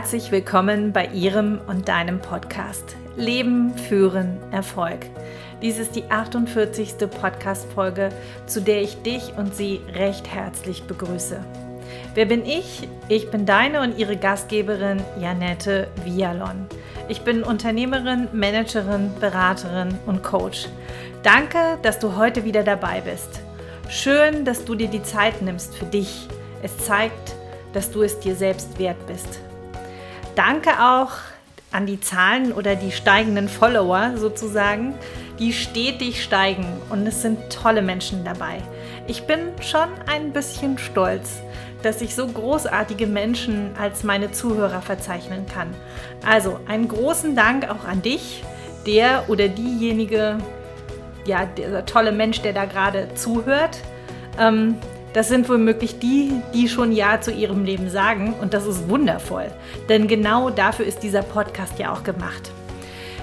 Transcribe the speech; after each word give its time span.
herzlich 0.00 0.32
willkommen 0.32 0.94
bei 0.94 1.08
Ihrem 1.08 1.60
und 1.66 1.86
deinem 1.88 2.20
Podcast 2.22 2.96
Leben, 3.16 3.76
Führen, 3.76 4.38
Erfolg. 4.50 5.00
Dies 5.60 5.78
ist 5.78 5.94
die 5.94 6.04
48. 6.10 6.94
Podcast-Folge, 7.20 8.08
zu 8.46 8.62
der 8.62 8.80
ich 8.80 9.02
dich 9.02 9.34
und 9.36 9.54
Sie 9.54 9.82
recht 9.92 10.26
herzlich 10.26 10.84
begrüße. 10.84 11.44
Wer 12.14 12.24
bin 12.24 12.46
ich? 12.46 12.88
Ich 13.08 13.30
bin 13.30 13.44
deine 13.44 13.82
und 13.82 13.98
Ihre 13.98 14.16
Gastgeberin 14.16 15.02
Janette 15.20 15.88
Vialon. 16.02 16.64
Ich 17.08 17.20
bin 17.20 17.42
Unternehmerin, 17.42 18.28
Managerin, 18.32 19.10
Beraterin 19.20 19.98
und 20.06 20.22
Coach. 20.22 20.66
Danke, 21.22 21.76
dass 21.82 21.98
du 21.98 22.16
heute 22.16 22.46
wieder 22.46 22.62
dabei 22.62 23.02
bist. 23.02 23.42
Schön, 23.90 24.46
dass 24.46 24.64
du 24.64 24.74
dir 24.76 24.88
die 24.88 25.02
Zeit 25.02 25.42
nimmst 25.42 25.76
für 25.76 25.84
dich. 25.84 26.26
Es 26.62 26.78
zeigt, 26.78 27.34
dass 27.74 27.90
du 27.90 28.00
es 28.00 28.18
dir 28.18 28.34
selbst 28.34 28.78
wert 28.78 29.06
bist. 29.06 29.40
Danke 30.34 30.70
auch 30.80 31.12
an 31.72 31.86
die 31.86 32.00
Zahlen 32.00 32.52
oder 32.52 32.76
die 32.76 32.92
steigenden 32.92 33.48
Follower 33.48 34.12
sozusagen, 34.16 34.94
die 35.38 35.52
stetig 35.52 36.22
steigen 36.22 36.66
und 36.90 37.06
es 37.06 37.22
sind 37.22 37.50
tolle 37.50 37.82
Menschen 37.82 38.24
dabei. 38.24 38.58
Ich 39.06 39.24
bin 39.24 39.40
schon 39.60 39.88
ein 40.06 40.32
bisschen 40.32 40.78
stolz, 40.78 41.40
dass 41.82 42.02
ich 42.02 42.14
so 42.14 42.26
großartige 42.26 43.06
Menschen 43.06 43.70
als 43.80 44.04
meine 44.04 44.32
Zuhörer 44.32 44.82
verzeichnen 44.82 45.46
kann. 45.46 45.74
Also 46.26 46.60
einen 46.66 46.88
großen 46.88 47.34
Dank 47.34 47.68
auch 47.70 47.84
an 47.84 48.02
dich, 48.02 48.44
der 48.86 49.24
oder 49.28 49.48
diejenige, 49.48 50.38
ja, 51.24 51.46
dieser 51.46 51.86
tolle 51.86 52.12
Mensch, 52.12 52.40
der 52.42 52.52
da 52.52 52.64
gerade 52.64 53.14
zuhört. 53.14 53.78
Ähm, 54.38 54.76
das 55.12 55.28
sind 55.28 55.48
womöglich 55.48 55.98
die, 55.98 56.32
die 56.54 56.68
schon 56.68 56.92
Ja 56.92 57.20
zu 57.20 57.32
ihrem 57.32 57.64
Leben 57.64 57.90
sagen 57.90 58.34
und 58.40 58.54
das 58.54 58.66
ist 58.66 58.88
wundervoll, 58.88 59.50
denn 59.88 60.08
genau 60.08 60.50
dafür 60.50 60.86
ist 60.86 61.02
dieser 61.02 61.22
Podcast 61.22 61.78
ja 61.78 61.92
auch 61.92 62.04
gemacht. 62.04 62.50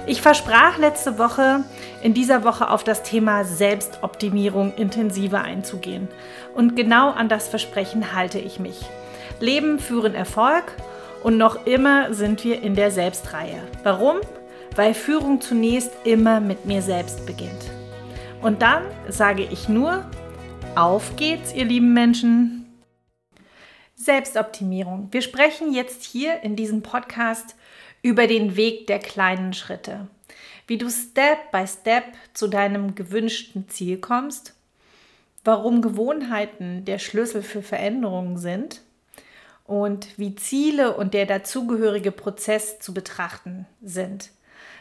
Ich 0.06 0.22
versprach 0.22 0.78
letzte 0.78 1.18
Woche, 1.18 1.64
in 2.02 2.14
dieser 2.14 2.42
Woche 2.42 2.70
auf 2.70 2.82
das 2.82 3.02
Thema 3.02 3.44
Selbstoptimierung 3.44 4.72
intensiver 4.74 5.42
einzugehen. 5.42 6.08
Und 6.54 6.76
genau 6.76 7.10
an 7.10 7.28
das 7.28 7.48
Versprechen 7.48 8.14
halte 8.14 8.38
ich 8.38 8.58
mich. 8.58 8.80
Leben 9.38 9.78
führen 9.78 10.14
Erfolg 10.14 10.64
und 11.22 11.36
noch 11.36 11.66
immer 11.66 12.14
sind 12.14 12.42
wir 12.42 12.62
in 12.62 12.74
der 12.74 12.90
Selbstreihe. 12.90 13.58
Warum? 13.82 14.16
Weil 14.74 14.94
Führung 14.94 15.42
zunächst 15.42 15.90
immer 16.04 16.40
mit 16.40 16.64
mir 16.64 16.80
selbst 16.80 17.26
beginnt. 17.26 17.70
Und 18.40 18.62
dann 18.62 18.84
sage 19.08 19.42
ich 19.42 19.68
nur, 19.68 20.04
auf 20.76 21.16
geht's, 21.16 21.52
ihr 21.52 21.64
lieben 21.64 21.92
Menschen. 21.92 22.66
Selbstoptimierung. 23.94 25.08
Wir 25.10 25.22
sprechen 25.22 25.72
jetzt 25.72 26.04
hier 26.04 26.42
in 26.42 26.56
diesem 26.56 26.82
Podcast 26.82 27.56
über 28.02 28.26
den 28.26 28.56
Weg 28.56 28.86
der 28.86 28.98
kleinen 28.98 29.52
Schritte. 29.52 30.06
Wie 30.66 30.78
du 30.78 30.88
Step 30.90 31.50
by 31.50 31.66
Step 31.66 32.04
zu 32.34 32.48
deinem 32.48 32.94
gewünschten 32.94 33.68
Ziel 33.68 33.98
kommst, 33.98 34.54
warum 35.44 35.82
Gewohnheiten 35.82 36.84
der 36.84 36.98
Schlüssel 36.98 37.42
für 37.42 37.62
Veränderungen 37.62 38.38
sind 38.38 38.82
und 39.64 40.18
wie 40.18 40.34
Ziele 40.36 40.96
und 40.96 41.14
der 41.14 41.26
dazugehörige 41.26 42.12
Prozess 42.12 42.78
zu 42.78 42.94
betrachten 42.94 43.66
sind. 43.82 44.30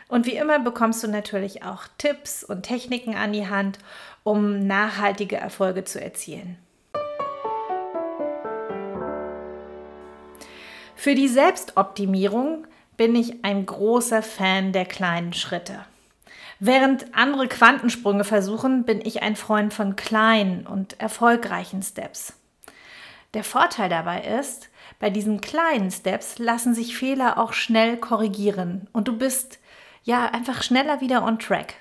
Und 0.09 0.25
wie 0.25 0.38
immer 0.38 0.59
bekommst 0.59 1.03
du 1.03 1.08
natürlich 1.08 1.63
auch 1.63 1.83
Tipps 1.97 2.43
und 2.43 2.63
Techniken 2.63 3.15
an 3.15 3.33
die 3.33 3.47
Hand, 3.47 3.80
um 4.28 4.67
nachhaltige 4.67 5.38
Erfolge 5.38 5.86
zu 5.86 6.02
erzielen. 6.02 6.58
Für 10.97 11.16
die 11.16 11.30
Selbstoptimierung 11.30 12.67
bin 12.98 13.15
ich 13.15 13.45
ein 13.45 13.65
großer 13.65 14.21
Fan 14.21 14.73
der 14.73 14.83
kleinen 14.83 15.32
Schritte. 15.32 15.86
Während 16.60 17.15
andere 17.15 17.48
Quantensprünge 17.48 18.26
versuchen, 18.26 18.83
bin 18.83 18.99
ich 18.99 19.21
ein 19.21 19.38
Freund 19.38 19.73
von 19.73 19.95
kleinen 19.95 20.67
und 20.67 20.99
erfolgreichen 20.99 21.82
Steps. 21.82 22.33
Der 23.33 23.45
Vorteil 23.45 23.88
dabei 23.88 24.23
ist, 24.23 24.67
bei 24.99 25.09
diesen 25.09 25.39
kleinen 25.39 25.89
Steps 25.89 26.38
lassen 26.38 26.73
sich 26.73 26.98
Fehler 26.98 27.38
auch 27.38 27.54
schnell 27.54 27.95
korrigieren 27.95 28.89
und 28.92 29.08
du 29.08 29.17
bist 29.17 29.59
ja 30.04 30.26
einfach 30.26 30.64
schneller 30.64 30.99
wieder 30.99 31.23
on 31.23 31.39
track. 31.39 31.76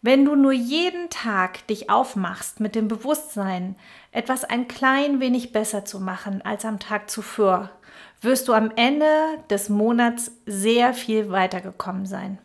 Wenn 0.00 0.24
du 0.24 0.36
nur 0.36 0.52
jeden 0.52 1.10
Tag 1.10 1.66
dich 1.66 1.90
aufmachst 1.90 2.60
mit 2.60 2.74
dem 2.74 2.86
Bewusstsein, 2.86 3.74
etwas 4.12 4.44
ein 4.44 4.68
klein 4.68 5.20
wenig 5.20 5.52
besser 5.52 5.84
zu 5.84 5.98
machen 5.98 6.40
als 6.42 6.64
am 6.64 6.78
Tag 6.78 7.10
zuvor, 7.10 7.70
wirst 8.20 8.46
du 8.48 8.52
am 8.52 8.70
Ende 8.76 9.06
des 9.50 9.68
Monats 9.68 10.32
sehr 10.46 10.94
viel 10.94 11.30
weitergekommen 11.30 12.06
sein. 12.06 12.38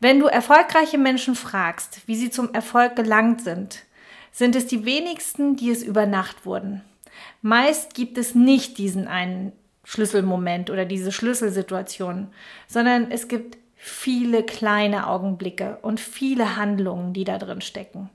Wenn 0.00 0.20
du 0.20 0.26
erfolgreiche 0.26 0.98
Menschen 0.98 1.34
fragst, 1.34 2.02
wie 2.06 2.16
sie 2.16 2.30
zum 2.30 2.52
Erfolg 2.52 2.94
gelangt 2.94 3.40
sind, 3.40 3.84
sind 4.30 4.54
es 4.54 4.66
die 4.66 4.84
wenigsten, 4.84 5.56
die 5.56 5.70
es 5.70 5.82
über 5.82 6.06
Nacht 6.06 6.44
wurden. 6.44 6.82
Meist 7.42 7.94
gibt 7.94 8.18
es 8.18 8.34
nicht 8.34 8.78
diesen 8.78 9.08
einen 9.08 9.52
Schlüsselmoment 9.84 10.70
oder 10.70 10.84
diese 10.84 11.12
Schlüsselsituation, 11.12 12.28
sondern 12.66 13.10
es 13.10 13.28
gibt 13.28 13.58
viele 13.86 14.42
kleine 14.42 15.08
Augenblicke 15.08 15.76
und 15.82 16.00
viele 16.00 16.56
Handlungen, 16.56 17.12
die 17.12 17.24
da 17.24 17.36
drin 17.36 17.60
stecken. 17.60 18.08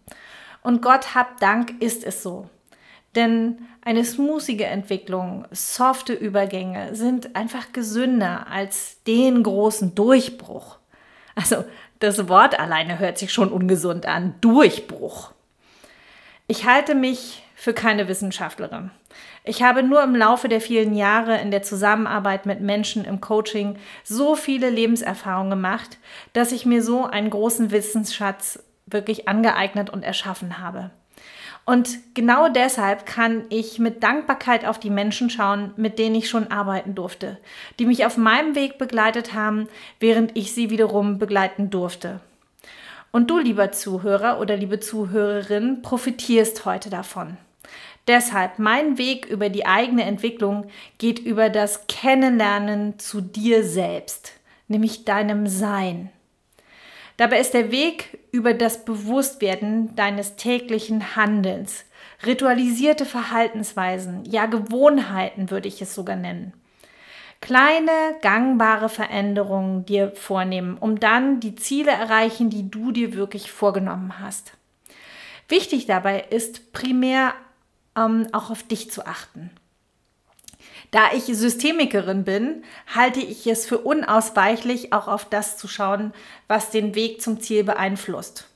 Und 0.63 0.81
Gott 0.81 1.13
hab 1.13 1.39
Dank 1.39 1.79
ist 1.79 2.03
es 2.03 2.23
so. 2.23 2.49
Denn 3.13 3.59
eine 3.81 4.03
smoothige 4.03 4.65
Entwicklung, 4.65 5.45
softe 5.51 6.13
Übergänge 6.13 6.95
sind 6.95 7.35
einfach 7.35 7.71
gesünder 7.71 8.47
als 8.49 9.03
den 9.03 9.43
großen 9.43 9.93
Durchbruch. 9.93 10.79
Also 11.35 11.63
das 11.99 12.27
Wort 12.27 12.59
alleine 12.59 12.97
hört 12.97 13.19
sich 13.19 13.31
schon 13.31 13.51
ungesund 13.51 14.07
an. 14.07 14.33
Durchbruch. 14.41 15.33
Ich 16.47 16.65
halte 16.65 16.95
mich 16.95 17.43
für 17.59 17.73
keine 17.73 18.07
Wissenschaftlerin. 18.07 18.89
Ich 19.43 19.61
habe 19.63 19.83
nur 19.83 20.01
im 20.01 20.15
Laufe 20.15 20.47
der 20.47 20.61
vielen 20.61 20.95
Jahre 20.95 21.41
in 21.41 21.51
der 21.51 21.61
Zusammenarbeit 21.61 22.45
mit 22.45 22.61
Menschen 22.61 23.03
im 23.03 23.19
Coaching 23.19 23.77
so 24.05 24.35
viele 24.35 24.69
Lebenserfahrungen 24.69 25.49
gemacht, 25.49 25.97
dass 26.31 26.53
ich 26.53 26.65
mir 26.65 26.81
so 26.81 27.03
einen 27.03 27.29
großen 27.29 27.69
Wissensschatz 27.69 28.63
wirklich 28.85 29.27
angeeignet 29.27 29.89
und 29.89 30.03
erschaffen 30.03 30.59
habe. 30.59 30.91
Und 31.65 31.99
genau 32.13 32.47
deshalb 32.47 33.05
kann 33.05 33.43
ich 33.49 33.77
mit 33.77 34.03
Dankbarkeit 34.03 34.65
auf 34.65 34.79
die 34.79 34.89
Menschen 34.89 35.29
schauen, 35.29 35.73
mit 35.75 35.99
denen 35.99 36.15
ich 36.15 36.29
schon 36.29 36.49
arbeiten 36.51 36.95
durfte, 36.95 37.37
die 37.77 37.85
mich 37.85 38.05
auf 38.05 38.15
meinem 38.15 38.55
Weg 38.55 38.77
begleitet 38.77 39.33
haben, 39.33 39.67
während 39.99 40.37
ich 40.37 40.53
sie 40.53 40.69
wiederum 40.69 41.19
begleiten 41.19 41.69
durfte. 41.69 42.21
Und 43.11 43.29
du, 43.29 43.37
lieber 43.37 43.73
Zuhörer 43.73 44.39
oder 44.39 44.55
liebe 44.55 44.79
Zuhörerin, 44.79 45.81
profitierst 45.81 46.63
heute 46.63 46.89
davon. 46.89 47.37
Deshalb, 48.07 48.57
mein 48.57 48.97
Weg 48.97 49.25
über 49.25 49.49
die 49.49 49.65
eigene 49.65 50.03
Entwicklung 50.03 50.67
geht 50.97 51.19
über 51.19 51.49
das 51.49 51.87
Kennenlernen 51.87 52.97
zu 52.97 53.21
dir 53.21 53.63
selbst, 53.63 54.33
nämlich 54.67 55.05
deinem 55.05 55.47
Sein. 55.47 56.09
Dabei 57.17 57.39
ist 57.39 57.53
der 57.53 57.69
Weg 57.69 58.17
über 58.31 58.53
das 58.53 58.85
Bewusstwerden 58.85 59.95
deines 59.95 60.37
täglichen 60.37 61.17
Handelns, 61.17 61.85
ritualisierte 62.25 63.05
Verhaltensweisen, 63.05 64.23
ja 64.25 64.45
Gewohnheiten 64.45 65.51
würde 65.51 65.67
ich 65.67 65.81
es 65.81 65.93
sogar 65.93 66.15
nennen. 66.15 66.53
Kleine, 67.41 67.91
gangbare 68.21 68.89
Veränderungen 68.89 69.85
dir 69.85 70.11
vornehmen, 70.11 70.77
um 70.77 70.99
dann 70.99 71.39
die 71.39 71.55
Ziele 71.55 71.91
erreichen, 71.91 72.49
die 72.49 72.69
du 72.69 72.91
dir 72.91 73.13
wirklich 73.13 73.51
vorgenommen 73.51 74.19
hast. 74.19 74.53
Wichtig 75.47 75.87
dabei 75.87 76.25
ist 76.29 76.73
primär 76.73 77.33
ähm, 77.97 78.27
auch 78.31 78.49
auf 78.49 78.63
dich 78.63 78.91
zu 78.91 79.05
achten. 79.05 79.51
Da 80.91 81.11
ich 81.13 81.25
Systemikerin 81.25 82.23
bin, 82.23 82.63
halte 82.95 83.19
ich 83.19 83.45
es 83.45 83.65
für 83.65 83.77
unausweichlich, 83.77 84.91
auch 84.91 85.07
auf 85.07 85.25
das 85.25 85.57
zu 85.57 85.67
schauen, 85.67 86.13
was 86.47 86.71
den 86.71 86.95
Weg 86.95 87.21
zum 87.21 87.39
Ziel 87.39 87.63
beeinflusst. 87.63 88.47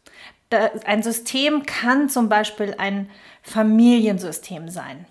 Ein 0.85 1.03
System 1.03 1.65
kann 1.65 2.09
zum 2.09 2.29
Beispiel 2.29 2.75
ein 2.77 3.09
Familiensystem 3.43 4.69
sein. 4.69 5.05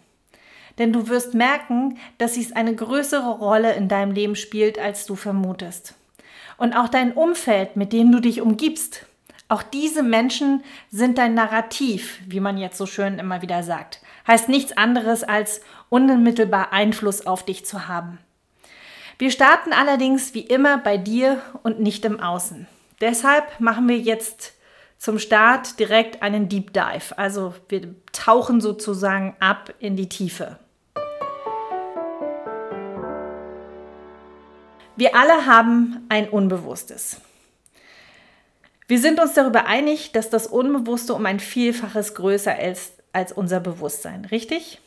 Denn 0.79 0.93
du 0.93 1.09
wirst 1.09 1.35
merken, 1.35 1.99
dass 2.19 2.37
es 2.37 2.53
eine 2.53 2.75
größere 2.75 3.39
Rolle 3.39 3.75
in 3.75 3.89
deinem 3.89 4.13
Leben 4.13 4.37
spielt, 4.37 4.79
als 4.79 5.05
du 5.07 5.17
vermutest. 5.17 5.95
Und 6.59 6.75
auch 6.75 6.89
dein 6.89 7.13
Umfeld, 7.13 7.77
mit 7.77 7.93
dem 7.93 8.11
du 8.11 8.21
dich 8.21 8.41
umgibst, 8.41 9.07
auch 9.49 9.63
diese 9.63 10.03
Menschen 10.03 10.65
sind 10.91 11.19
dein 11.19 11.35
Narrativ, 11.35 12.21
wie 12.27 12.41
man 12.41 12.57
jetzt 12.57 12.79
so 12.79 12.87
schön 12.87 13.19
immer 13.19 13.43
wieder 13.43 13.63
sagt 13.63 14.01
heißt 14.27 14.49
nichts 14.49 14.77
anderes 14.77 15.25
als 15.25 15.61
unmittelbar 15.89 16.73
Einfluss 16.73 17.27
auf 17.27 17.45
dich 17.45 17.65
zu 17.67 17.89
haben. 17.89 18.19
Wir 19.19 19.31
starten 19.31 19.73
allerdings 19.73 20.35
wie 20.35 20.41
immer 20.41 20.79
bei 20.79 20.97
dir 20.97 21.41
und 21.63 21.81
nicht 21.81 22.05
im 22.05 22.19
Außen. 22.19 22.67
Deshalb 23.01 23.61
machen 23.61 23.89
wir 23.89 23.99
jetzt 23.99 24.55
zum 24.99 25.19
Start 25.19 25.79
direkt 25.79 26.23
einen 26.23 26.49
Deep 26.49 26.73
Dive. 26.73 27.17
Also 27.19 27.55
wir 27.69 27.95
tauchen 28.13 28.61
sozusagen 28.61 29.37
ab 29.41 29.75
in 29.81 29.97
die 29.97 30.09
Tiefe. 30.09 30.59
Wir 34.97 35.17
alle 35.17 35.47
haben 35.47 36.07
ein 36.09 36.29
Unbewusstes. 36.29 37.21
Wir 38.87 39.01
sind 39.01 39.21
uns 39.21 39.35
darüber 39.35 39.67
einig, 39.67 40.13
dass 40.13 40.31
das 40.31 40.47
Unbewusste 40.47 41.15
um 41.15 41.27
ein 41.27 41.41
Vielfaches 41.41 42.15
größer 42.15 42.61
ist 42.61 43.02
als 43.13 43.33
unser 43.33 43.61
Bewusstsein, 43.61 44.25
richtig? 44.27 44.81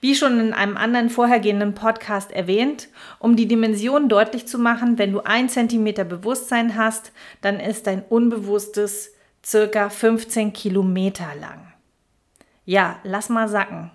Wie 0.00 0.14
schon 0.14 0.38
in 0.40 0.52
einem 0.52 0.76
anderen 0.76 1.10
vorhergehenden 1.10 1.74
Podcast 1.74 2.30
erwähnt, 2.30 2.88
um 3.18 3.36
die 3.36 3.46
Dimension 3.46 4.08
deutlich 4.08 4.46
zu 4.46 4.58
machen, 4.58 4.98
wenn 4.98 5.12
du 5.12 5.20
ein 5.20 5.48
Zentimeter 5.48 6.04
Bewusstsein 6.04 6.76
hast, 6.76 7.12
dann 7.40 7.60
ist 7.60 7.86
dein 7.86 8.02
Unbewusstes 8.02 9.12
circa 9.44 9.88
15 9.88 10.52
Kilometer 10.52 11.28
lang. 11.40 11.72
Ja, 12.64 12.98
lass 13.02 13.28
mal 13.28 13.48
sacken. 13.48 13.90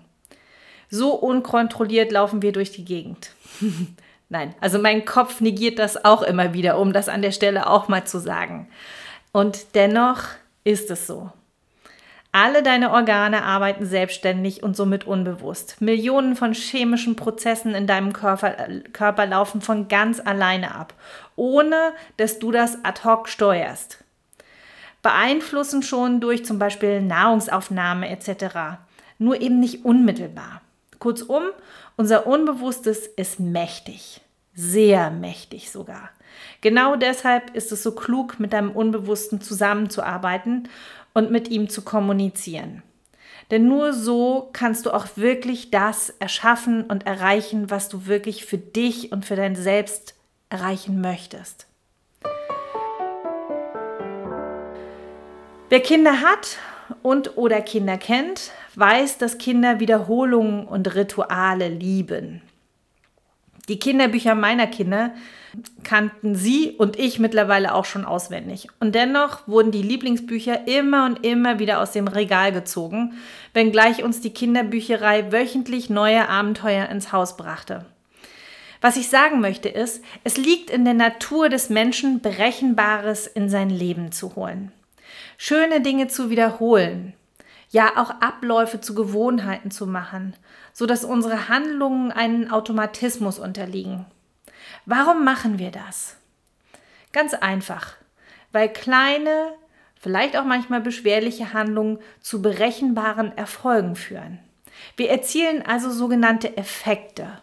So 0.88 1.14
unkontrolliert 1.14 2.10
laufen 2.10 2.42
wir 2.42 2.52
durch 2.52 2.72
die 2.72 2.84
Gegend. 2.84 3.30
Nein, 4.28 4.54
also 4.60 4.78
mein 4.78 5.04
Kopf 5.04 5.40
negiert 5.40 5.78
das 5.78 6.04
auch 6.04 6.22
immer 6.22 6.54
wieder, 6.54 6.78
um 6.78 6.92
das 6.92 7.08
an 7.08 7.22
der 7.22 7.32
Stelle 7.32 7.68
auch 7.68 7.88
mal 7.88 8.04
zu 8.04 8.18
sagen. 8.18 8.68
Und 9.32 9.74
dennoch 9.74 10.22
ist 10.62 10.90
es 10.90 11.06
so. 11.06 11.32
Alle 12.32 12.62
deine 12.62 12.92
Organe 12.92 13.42
arbeiten 13.42 13.86
selbstständig 13.86 14.62
und 14.62 14.76
somit 14.76 15.04
unbewusst. 15.04 15.80
Millionen 15.80 16.36
von 16.36 16.52
chemischen 16.54 17.16
Prozessen 17.16 17.74
in 17.74 17.88
deinem 17.88 18.12
Körper, 18.12 18.56
Körper 18.92 19.26
laufen 19.26 19.60
von 19.60 19.88
ganz 19.88 20.20
alleine 20.24 20.74
ab, 20.74 20.94
ohne 21.34 21.92
dass 22.18 22.38
du 22.38 22.52
das 22.52 22.84
ad 22.84 23.02
hoc 23.04 23.28
steuerst. 23.28 24.04
Beeinflussen 25.02 25.82
schon 25.82 26.20
durch 26.20 26.44
zum 26.44 26.60
Beispiel 26.60 27.02
Nahrungsaufnahme 27.02 28.08
etc. 28.10 28.78
Nur 29.18 29.40
eben 29.40 29.58
nicht 29.58 29.84
unmittelbar. 29.84 30.60
Kurzum, 31.00 31.42
unser 31.96 32.26
Unbewusstes 32.26 33.06
ist 33.08 33.40
mächtig, 33.40 34.20
sehr 34.54 35.10
mächtig 35.10 35.72
sogar. 35.72 36.10
Genau 36.60 36.94
deshalb 36.94 37.56
ist 37.56 37.72
es 37.72 37.82
so 37.82 37.92
klug, 37.92 38.38
mit 38.38 38.52
deinem 38.52 38.70
Unbewussten 38.70 39.40
zusammenzuarbeiten 39.40 40.68
und 41.14 41.30
mit 41.30 41.48
ihm 41.48 41.68
zu 41.68 41.82
kommunizieren. 41.82 42.82
Denn 43.50 43.66
nur 43.66 43.92
so 43.92 44.48
kannst 44.52 44.86
du 44.86 44.92
auch 44.92 45.06
wirklich 45.16 45.70
das 45.70 46.10
erschaffen 46.20 46.84
und 46.84 47.06
erreichen, 47.06 47.70
was 47.70 47.88
du 47.88 48.06
wirklich 48.06 48.44
für 48.44 48.58
dich 48.58 49.10
und 49.12 49.24
für 49.24 49.36
dein 49.36 49.56
Selbst 49.56 50.14
erreichen 50.50 51.00
möchtest. 51.00 51.66
Wer 55.68 55.80
Kinder 55.80 56.20
hat 56.20 56.58
und 57.02 57.36
oder 57.36 57.60
Kinder 57.60 57.96
kennt, 57.96 58.50
weiß, 58.74 59.18
dass 59.18 59.38
Kinder 59.38 59.78
Wiederholungen 59.78 60.66
und 60.66 60.94
Rituale 60.94 61.68
lieben. 61.68 62.42
Die 63.70 63.78
Kinderbücher 63.78 64.34
meiner 64.34 64.66
Kinder 64.66 65.12
kannten 65.84 66.34
sie 66.34 66.72
und 66.76 66.98
ich 66.98 67.20
mittlerweile 67.20 67.72
auch 67.72 67.84
schon 67.84 68.04
auswendig. 68.04 68.66
Und 68.80 68.96
dennoch 68.96 69.46
wurden 69.46 69.70
die 69.70 69.82
Lieblingsbücher 69.82 70.66
immer 70.66 71.06
und 71.06 71.24
immer 71.24 71.60
wieder 71.60 71.80
aus 71.80 71.92
dem 71.92 72.08
Regal 72.08 72.50
gezogen, 72.50 73.14
wenngleich 73.54 74.02
uns 74.02 74.20
die 74.20 74.34
Kinderbücherei 74.34 75.30
wöchentlich 75.30 75.88
neue 75.88 76.28
Abenteuer 76.28 76.88
ins 76.88 77.12
Haus 77.12 77.36
brachte. 77.36 77.86
Was 78.80 78.96
ich 78.96 79.08
sagen 79.08 79.40
möchte 79.40 79.68
ist, 79.68 80.02
es 80.24 80.36
liegt 80.36 80.68
in 80.68 80.84
der 80.84 80.94
Natur 80.94 81.48
des 81.48 81.70
Menschen, 81.70 82.20
Berechenbares 82.20 83.28
in 83.28 83.48
sein 83.48 83.70
Leben 83.70 84.10
zu 84.10 84.34
holen. 84.34 84.72
Schöne 85.38 85.80
Dinge 85.80 86.08
zu 86.08 86.28
wiederholen, 86.28 87.12
ja 87.70 87.92
auch 87.96 88.10
Abläufe 88.20 88.80
zu 88.80 88.94
Gewohnheiten 88.94 89.70
zu 89.70 89.86
machen, 89.86 90.34
so 90.72 90.86
dass 90.86 91.04
unsere 91.04 91.48
Handlungen 91.48 92.12
einen 92.12 92.50
Automatismus 92.50 93.38
unterliegen. 93.38 94.06
Warum 94.86 95.24
machen 95.24 95.58
wir 95.58 95.70
das? 95.70 96.16
Ganz 97.12 97.34
einfach, 97.34 97.94
weil 98.52 98.68
kleine, 98.68 99.52
vielleicht 100.00 100.36
auch 100.36 100.44
manchmal 100.44 100.80
beschwerliche 100.80 101.52
Handlungen 101.52 101.98
zu 102.20 102.42
berechenbaren 102.42 103.36
Erfolgen 103.36 103.96
führen. 103.96 104.38
Wir 104.96 105.10
erzielen 105.10 105.64
also 105.64 105.90
sogenannte 105.90 106.56
Effekte. 106.56 107.40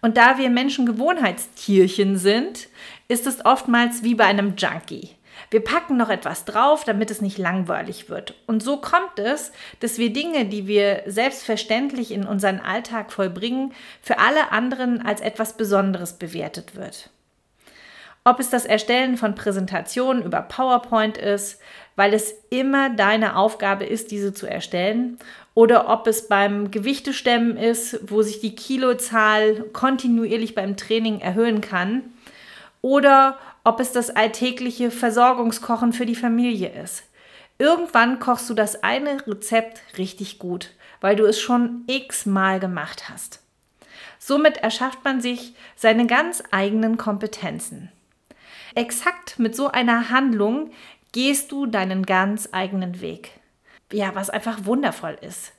Und 0.00 0.16
da 0.16 0.38
wir 0.38 0.50
Menschen 0.50 0.86
Gewohnheitstierchen 0.86 2.18
sind, 2.18 2.68
ist 3.08 3.26
es 3.26 3.44
oftmals 3.44 4.02
wie 4.02 4.14
bei 4.14 4.24
einem 4.24 4.54
Junkie. 4.56 5.13
Wir 5.54 5.62
packen 5.62 5.96
noch 5.96 6.10
etwas 6.10 6.44
drauf, 6.44 6.82
damit 6.82 7.12
es 7.12 7.20
nicht 7.20 7.38
langweilig 7.38 8.08
wird. 8.08 8.34
Und 8.48 8.60
so 8.60 8.78
kommt 8.78 9.20
es, 9.20 9.52
dass 9.78 9.98
wir 9.98 10.12
Dinge, 10.12 10.46
die 10.46 10.66
wir 10.66 11.04
selbstverständlich 11.06 12.10
in 12.10 12.26
unseren 12.26 12.58
Alltag 12.58 13.12
vollbringen, 13.12 13.72
für 14.02 14.18
alle 14.18 14.50
anderen 14.50 15.06
als 15.06 15.20
etwas 15.20 15.56
Besonderes 15.56 16.14
bewertet 16.14 16.74
wird. 16.74 17.08
Ob 18.24 18.40
es 18.40 18.50
das 18.50 18.64
Erstellen 18.64 19.16
von 19.16 19.36
Präsentationen 19.36 20.24
über 20.24 20.42
PowerPoint 20.42 21.18
ist, 21.18 21.60
weil 21.94 22.14
es 22.14 22.34
immer 22.50 22.90
deine 22.90 23.36
Aufgabe 23.36 23.84
ist, 23.84 24.10
diese 24.10 24.34
zu 24.34 24.48
erstellen, 24.48 25.20
oder 25.54 25.88
ob 25.88 26.08
es 26.08 26.26
beim 26.26 26.72
Gewichtestemmen 26.72 27.56
ist, 27.56 28.00
wo 28.10 28.22
sich 28.22 28.40
die 28.40 28.56
Kilozahl 28.56 29.66
kontinuierlich 29.72 30.56
beim 30.56 30.76
Training 30.76 31.20
erhöhen 31.20 31.60
kann, 31.60 32.02
oder 32.82 33.38
ob 33.64 33.80
es 33.80 33.92
das 33.92 34.10
alltägliche 34.10 34.90
Versorgungskochen 34.90 35.92
für 35.92 36.06
die 36.06 36.14
Familie 36.14 36.70
ist. 36.82 37.04
Irgendwann 37.58 38.18
kochst 38.18 38.50
du 38.50 38.54
das 38.54 38.82
eine 38.82 39.26
Rezept 39.26 39.80
richtig 39.96 40.38
gut, 40.38 40.70
weil 41.00 41.16
du 41.16 41.24
es 41.24 41.40
schon 41.40 41.84
x-mal 41.86 42.60
gemacht 42.60 43.08
hast. 43.08 43.40
Somit 44.18 44.58
erschafft 44.58 45.04
man 45.04 45.20
sich 45.20 45.54
seine 45.76 46.06
ganz 46.06 46.42
eigenen 46.50 46.96
Kompetenzen. 46.96 47.90
Exakt 48.74 49.38
mit 49.38 49.54
so 49.54 49.68
einer 49.68 50.10
Handlung 50.10 50.70
gehst 51.12 51.52
du 51.52 51.66
deinen 51.66 52.04
ganz 52.06 52.48
eigenen 52.52 53.00
Weg. 53.00 53.30
Ja, 53.92 54.14
was 54.14 54.30
einfach 54.30 54.64
wundervoll 54.64 55.16
ist. 55.20 55.52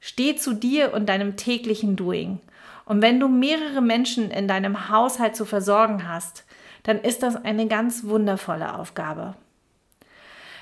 Steh 0.00 0.36
zu 0.36 0.54
dir 0.54 0.94
und 0.94 1.06
deinem 1.06 1.36
täglichen 1.36 1.96
Doing. 1.96 2.40
Und 2.86 3.02
wenn 3.02 3.20
du 3.20 3.28
mehrere 3.28 3.82
Menschen 3.82 4.30
in 4.30 4.48
deinem 4.48 4.88
Haushalt 4.88 5.36
zu 5.36 5.44
versorgen 5.44 6.08
hast, 6.08 6.44
dann 6.84 7.00
ist 7.00 7.22
das 7.22 7.36
eine 7.36 7.66
ganz 7.66 8.04
wundervolle 8.04 8.78
Aufgabe. 8.78 9.34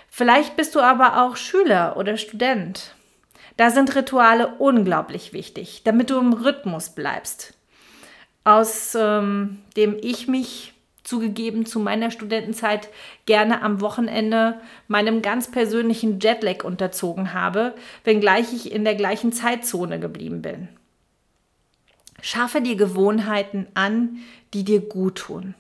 Vielleicht 0.09 0.57
bist 0.57 0.75
du 0.75 0.81
aber 0.81 1.23
auch 1.23 1.37
Schüler 1.37 1.97
oder 1.97 2.17
Student. 2.17 2.95
Da 3.57 3.71
sind 3.71 3.95
Rituale 3.95 4.55
unglaublich 4.59 5.33
wichtig, 5.33 5.83
damit 5.85 6.11
du 6.11 6.19
im 6.19 6.33
Rhythmus 6.33 6.91
bleibst. 6.91 7.55
Aus 8.45 8.97
ähm, 8.99 9.63
dem 9.77 9.97
ich 10.01 10.27
mich 10.27 10.73
zugegeben 11.03 11.67
zu 11.67 11.81
meiner 11.81 12.11
Studentenzeit 12.11 12.89
gerne 13.27 13.63
am 13.63 13.81
Wochenende 13.81 14.61
meinem 14.87 15.23
ganz 15.23 15.51
persönlichen 15.51 16.21
Jetlag 16.21 16.65
unterzogen 16.65 17.35
habe, 17.35 17.75
wenngleich 18.05 18.53
ich 18.53 18.73
in 18.73 18.85
der 18.85 18.95
gleichen 18.95 19.33
Zeitzone 19.33 19.99
geblieben 19.99 20.43
bin. 20.43 20.69
Schaffe 22.21 22.61
dir 22.61 22.77
Gewohnheiten 22.77 23.67
an, 23.75 24.19
die 24.55 24.65
dir 24.65 24.81
gut 24.81 25.17
tun. 25.17 25.55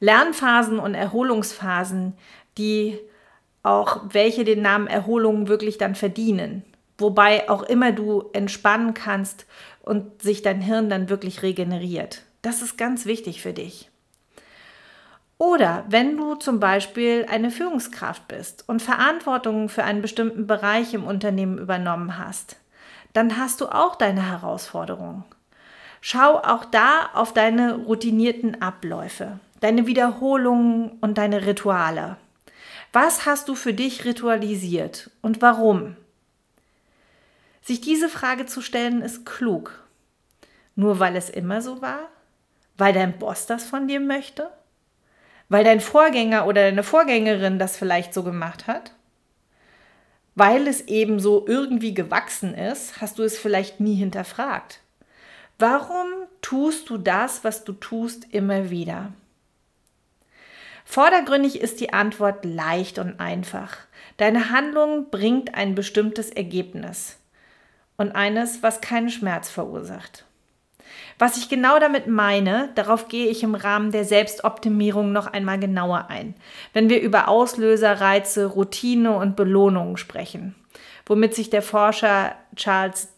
Lernphasen 0.00 0.78
und 0.78 0.94
Erholungsphasen, 0.94 2.14
die 2.58 2.98
auch 3.62 4.02
welche 4.10 4.44
den 4.44 4.62
Namen 4.62 4.86
Erholung 4.86 5.48
wirklich 5.48 5.78
dann 5.78 5.94
verdienen. 5.94 6.64
Wobei 6.98 7.48
auch 7.48 7.62
immer 7.62 7.90
du 7.92 8.30
entspannen 8.32 8.94
kannst 8.94 9.46
und 9.82 10.22
sich 10.22 10.42
dein 10.42 10.60
Hirn 10.60 10.88
dann 10.88 11.08
wirklich 11.08 11.42
regeneriert. 11.42 12.22
Das 12.42 12.62
ist 12.62 12.78
ganz 12.78 13.06
wichtig 13.06 13.42
für 13.42 13.52
dich. 13.52 13.90
Oder 15.38 15.84
wenn 15.88 16.16
du 16.16 16.36
zum 16.36 16.60
Beispiel 16.60 17.26
eine 17.28 17.50
Führungskraft 17.50 18.28
bist 18.28 18.68
und 18.68 18.80
Verantwortung 18.80 19.68
für 19.68 19.82
einen 19.82 20.02
bestimmten 20.02 20.46
Bereich 20.46 20.94
im 20.94 21.04
Unternehmen 21.04 21.58
übernommen 21.58 22.18
hast, 22.18 22.56
dann 23.12 23.36
hast 23.36 23.60
du 23.60 23.66
auch 23.66 23.96
deine 23.96 24.30
Herausforderungen. 24.30 25.24
Schau 26.00 26.38
auch 26.38 26.64
da 26.64 27.10
auf 27.14 27.32
deine 27.32 27.76
routinierten 27.76 28.62
Abläufe 28.62 29.40
deine 29.60 29.86
Wiederholungen 29.86 30.98
und 31.00 31.18
deine 31.18 31.46
Rituale. 31.46 32.16
Was 32.92 33.26
hast 33.26 33.48
du 33.48 33.54
für 33.54 33.74
dich 33.74 34.04
ritualisiert 34.04 35.10
und 35.20 35.42
warum? 35.42 35.96
Sich 37.62 37.80
diese 37.80 38.08
Frage 38.08 38.46
zu 38.46 38.60
stellen 38.60 39.02
ist 39.02 39.24
klug. 39.24 39.82
Nur 40.76 40.98
weil 41.00 41.16
es 41.16 41.30
immer 41.30 41.62
so 41.62 41.80
war? 41.80 42.08
Weil 42.76 42.92
dein 42.92 43.18
Boss 43.18 43.46
das 43.46 43.64
von 43.64 43.88
dir 43.88 44.00
möchte? 44.00 44.50
Weil 45.48 45.64
dein 45.64 45.80
Vorgänger 45.80 46.46
oder 46.46 46.62
deine 46.62 46.82
Vorgängerin 46.82 47.58
das 47.58 47.76
vielleicht 47.76 48.12
so 48.12 48.22
gemacht 48.22 48.66
hat? 48.66 48.92
Weil 50.34 50.66
es 50.66 50.82
eben 50.82 51.20
so 51.20 51.46
irgendwie 51.46 51.94
gewachsen 51.94 52.54
ist, 52.54 53.00
hast 53.00 53.18
du 53.18 53.22
es 53.22 53.38
vielleicht 53.38 53.80
nie 53.80 53.94
hinterfragt. 53.94 54.80
Warum 55.58 56.06
tust 56.42 56.90
du 56.90 56.98
das, 56.98 57.44
was 57.44 57.64
du 57.64 57.72
tust, 57.72 58.26
immer 58.32 58.70
wieder? 58.70 59.12
Vordergründig 60.84 61.60
ist 61.60 61.80
die 61.80 61.92
Antwort 61.92 62.44
leicht 62.44 62.98
und 62.98 63.18
einfach. 63.18 63.76
Deine 64.16 64.50
Handlung 64.50 65.10
bringt 65.10 65.54
ein 65.54 65.74
bestimmtes 65.74 66.30
Ergebnis 66.30 67.18
und 67.96 68.12
eines, 68.12 68.62
was 68.62 68.80
keinen 68.80 69.10
Schmerz 69.10 69.50
verursacht. 69.50 70.24
Was 71.18 71.36
ich 71.36 71.48
genau 71.48 71.78
damit 71.78 72.06
meine, 72.06 72.70
darauf 72.74 73.08
gehe 73.08 73.28
ich 73.28 73.42
im 73.42 73.54
Rahmen 73.54 73.92
der 73.92 74.04
Selbstoptimierung 74.04 75.12
noch 75.12 75.26
einmal 75.26 75.58
genauer 75.58 76.06
ein, 76.08 76.34
wenn 76.72 76.88
wir 76.88 77.00
über 77.00 77.28
Auslöser, 77.28 78.00
Reize, 78.00 78.46
Routine 78.46 79.16
und 79.16 79.36
Belohnungen 79.36 79.96
sprechen, 79.96 80.54
womit 81.06 81.34
sich 81.34 81.50
der 81.50 81.62
Forscher 81.62 82.34
Charles 82.56 83.12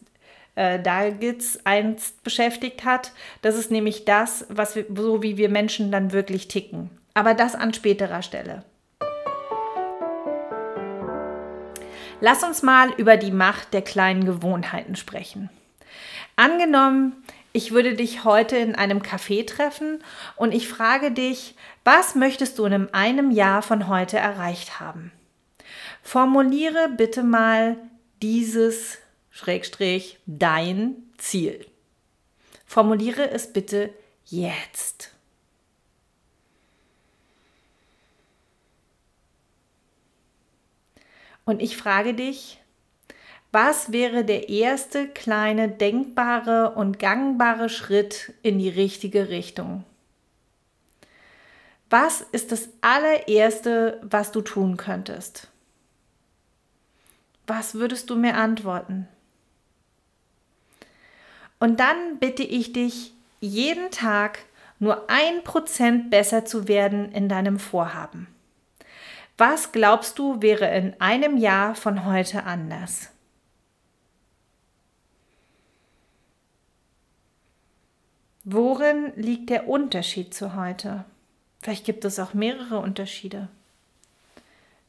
äh, 0.55 0.79
Dargitz 0.79 1.59
einst 1.63 2.23
beschäftigt 2.23 2.85
hat. 2.85 3.11
Das 3.41 3.55
ist 3.55 3.71
nämlich 3.71 4.05
das, 4.05 4.45
was 4.49 4.75
wir, 4.75 4.85
so 4.95 5.23
wie 5.23 5.37
wir 5.37 5.49
Menschen 5.49 5.91
dann 5.91 6.11
wirklich 6.11 6.47
ticken. 6.47 6.89
Aber 7.17 7.33
das 7.33 7.55
an 7.55 7.73
späterer 7.73 8.21
Stelle. 8.21 8.63
Lass 12.21 12.43
uns 12.43 12.61
mal 12.61 12.91
über 12.97 13.17
die 13.17 13.31
Macht 13.31 13.73
der 13.73 13.81
kleinen 13.81 14.23
Gewohnheiten 14.23 14.95
sprechen. 14.95 15.49
Angenommen, 16.35 17.23
ich 17.53 17.71
würde 17.71 17.95
dich 17.95 18.23
heute 18.23 18.57
in 18.57 18.75
einem 18.75 18.99
Café 18.99 19.47
treffen 19.47 20.03
und 20.35 20.53
ich 20.53 20.67
frage 20.67 21.09
dich, 21.09 21.55
was 21.83 22.13
möchtest 22.13 22.59
du 22.59 22.65
in 22.65 22.93
einem 22.93 23.31
Jahr 23.31 23.63
von 23.63 23.87
heute 23.87 24.17
erreicht 24.17 24.79
haben? 24.79 25.11
Formuliere 26.03 26.87
bitte 26.97 27.23
mal 27.23 27.77
dieses 28.21 28.99
Schrägstrich 29.31 30.19
dein 30.27 30.93
Ziel. 31.17 31.65
Formuliere 32.67 33.31
es 33.31 33.51
bitte 33.53 33.89
jetzt. 34.25 35.16
Und 41.47 41.61
ich 41.61 41.77
frage 41.77 42.13
dich, 42.13 42.59
was 43.53 43.93
wäre 43.93 44.25
der 44.25 44.49
erste 44.49 45.07
kleine 45.07 45.69
denkbare 45.69 46.71
und 46.71 46.99
gangbare 46.99 47.69
Schritt 47.69 48.33
in 48.43 48.59
die 48.59 48.67
richtige 48.67 49.29
Richtung? 49.29 49.85
Was 51.89 52.19
ist 52.19 52.51
das 52.51 52.67
allererste, 52.81 54.01
was 54.03 54.33
du 54.33 54.41
tun 54.41 54.75
könntest? 54.75 55.47
Was 57.47 57.75
würdest 57.75 58.09
du 58.09 58.17
mir 58.17 58.35
antworten? 58.35 59.07
Und 61.59 61.79
dann 61.79 62.19
bitte 62.19 62.43
ich 62.43 62.73
dich, 62.73 63.13
jeden 63.39 63.89
Tag 63.89 64.39
nur 64.79 65.09
ein 65.09 65.45
Prozent 65.45 66.09
besser 66.09 66.43
zu 66.43 66.67
werden 66.67 67.13
in 67.13 67.29
deinem 67.29 67.57
Vorhaben. 67.57 68.27
Was 69.37 69.71
glaubst 69.71 70.17
du 70.17 70.41
wäre 70.41 70.67
in 70.75 70.99
einem 70.99 71.37
Jahr 71.37 71.75
von 71.75 72.05
heute 72.05 72.43
anders? 72.43 73.11
Worin 78.43 79.13
liegt 79.15 79.49
der 79.51 79.67
Unterschied 79.67 80.33
zu 80.33 80.55
heute? 80.55 81.05
Vielleicht 81.61 81.85
gibt 81.85 82.03
es 82.05 82.17
auch 82.17 82.33
mehrere 82.33 82.79
Unterschiede. 82.79 83.49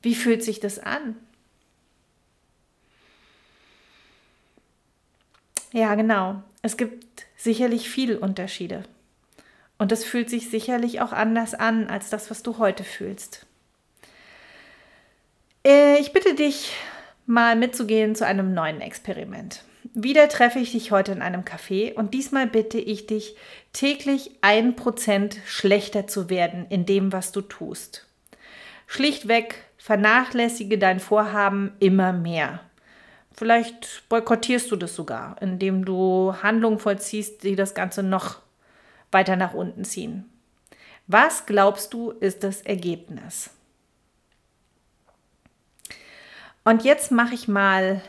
Wie 0.00 0.14
fühlt 0.14 0.42
sich 0.42 0.60
das 0.60 0.78
an? 0.78 1.16
Ja, 5.72 5.94
genau. 5.96 6.42
Es 6.62 6.76
gibt 6.76 7.26
sicherlich 7.36 7.90
viele 7.90 8.18
Unterschiede. 8.20 8.84
Und 9.76 9.92
es 9.92 10.04
fühlt 10.04 10.30
sich 10.30 10.48
sicherlich 10.48 11.00
auch 11.00 11.12
anders 11.12 11.54
an 11.54 11.88
als 11.88 12.08
das, 12.10 12.30
was 12.30 12.42
du 12.42 12.58
heute 12.58 12.84
fühlst. 12.84 13.47
Äh, 15.68 15.98
ich 15.98 16.14
bitte 16.14 16.34
dich, 16.34 16.72
mal 17.26 17.54
mitzugehen 17.54 18.14
zu 18.14 18.24
einem 18.24 18.54
neuen 18.54 18.80
Experiment. 18.80 19.64
Wieder 19.92 20.28
treffe 20.30 20.58
ich 20.58 20.72
dich 20.72 20.92
heute 20.92 21.12
in 21.12 21.20
einem 21.20 21.42
Café 21.42 21.92
und 21.92 22.14
diesmal 22.14 22.46
bitte 22.46 22.78
ich 22.78 23.06
dich, 23.06 23.36
täglich 23.74 24.30
ein 24.40 24.76
Prozent 24.76 25.36
schlechter 25.44 26.06
zu 26.06 26.30
werden 26.30 26.66
in 26.70 26.86
dem, 26.86 27.12
was 27.12 27.32
du 27.32 27.42
tust. 27.42 28.06
Schlichtweg 28.86 29.62
vernachlässige 29.76 30.78
dein 30.78 31.00
Vorhaben 31.00 31.72
immer 31.80 32.14
mehr. 32.14 32.60
Vielleicht 33.30 34.08
boykottierst 34.08 34.70
du 34.70 34.76
das 34.76 34.94
sogar, 34.94 35.36
indem 35.42 35.84
du 35.84 36.34
Handlungen 36.42 36.78
vollziehst, 36.78 37.42
die 37.44 37.56
das 37.56 37.74
Ganze 37.74 38.02
noch 38.02 38.38
weiter 39.12 39.36
nach 39.36 39.52
unten 39.52 39.84
ziehen. 39.84 40.30
Was 41.06 41.44
glaubst 41.44 41.92
du, 41.92 42.10
ist 42.10 42.42
das 42.42 42.62
Ergebnis? 42.62 43.50
Und 46.68 46.84
jetzt 46.84 47.10
mache 47.10 47.32
ich 47.32 47.48
mal 47.48 48.02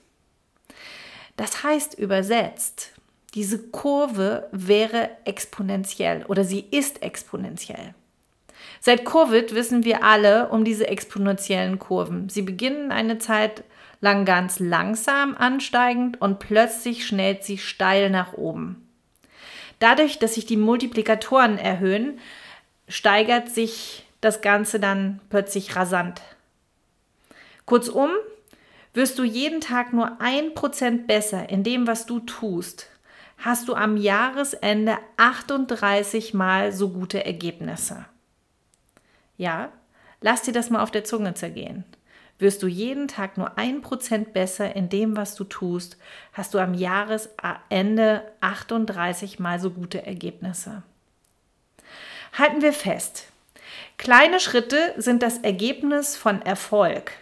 Das 1.39 1.63
heißt 1.63 1.95
übersetzt, 1.95 2.93
diese 3.35 3.69
Kurve 3.69 4.49
wäre 4.53 5.09
exponentiell 5.25 6.27
oder 6.27 6.45
sie 6.45 6.67
ist 6.71 7.03
exponentiell. 7.03 7.95
Seit 8.81 9.05
Covid 9.05 9.55
wissen 9.55 9.85
wir 9.85 10.05
alle 10.05 10.49
um 10.49 10.65
diese 10.65 10.87
exponentiellen 10.89 11.79
Kurven. 11.79 12.29
Sie 12.29 12.43
beginnen 12.43 12.93
eine 12.93 13.19
Zeit 13.19 13.65
lang 14.01 14.25
ganz 14.25 14.61
langsam 14.61 15.37
ansteigend 15.37 16.21
und 16.21 16.39
plötzlich 16.39 17.07
schnellt 17.07 17.45
sie 17.45 17.59
steil 17.59 18.11
nach 18.11 18.35
oben. 18.35 18.89
Dadurch, 19.81 20.19
dass 20.19 20.35
sich 20.35 20.47
die 20.47 20.57
Multiplikatoren 20.57 21.59
erhöhen, 21.59 22.19
steigert 22.89 23.49
sich 23.49 24.05
das 24.21 24.41
Ganze 24.41 24.81
dann 24.81 25.21
plötzlich 25.31 25.77
rasant. 25.77 26.23
Kurzum, 27.65 28.11
wirst 28.95 29.19
du 29.19 29.25
jeden 29.25 29.61
Tag 29.61 29.93
nur 29.93 30.21
ein 30.21 30.55
Prozent 30.55 31.07
besser 31.07 31.49
in 31.51 31.63
dem, 31.63 31.87
was 31.87 32.07
du 32.07 32.21
tust, 32.21 32.89
hast 33.37 33.69
du 33.69 33.75
am 33.75 33.97
Jahresende 33.97 34.99
38 35.17 36.35
mal 36.35 36.73
so 36.73 36.89
gute 36.89 37.25
Ergebnisse. 37.25 38.07
Ja, 39.39 39.73
lass 40.21 40.43
dir 40.43 40.53
das 40.53 40.69
mal 40.69 40.83
auf 40.83 40.91
der 40.91 41.05
Zunge 41.05 41.33
zergehen. 41.33 41.85
Wirst 42.39 42.63
du 42.63 42.67
jeden 42.67 43.09
Tag 43.09 43.39
nur 43.39 43.57
ein 43.57 43.81
Prozent 43.81 44.35
besser 44.35 44.77
in 44.77 44.91
dem, 44.91 45.17
was 45.17 45.35
du 45.35 45.45
tust, 45.45 45.97
hast 46.35 46.53
du 46.53 46.59
am 46.59 46.75
Jahresende 46.75 48.23
38 48.41 49.39
mal 49.39 49.59
so 49.59 49.71
gute 49.71 50.05
Ergebnisse. 50.05 50.83
Halten 52.35 52.61
wir 52.61 52.75
fest. 52.75 53.33
Kleine 53.97 54.39
Schritte 54.39 54.95
sind 54.99 55.23
das 55.23 55.39
Ergebnis 55.39 56.15
von 56.15 56.43
Erfolg 56.43 57.13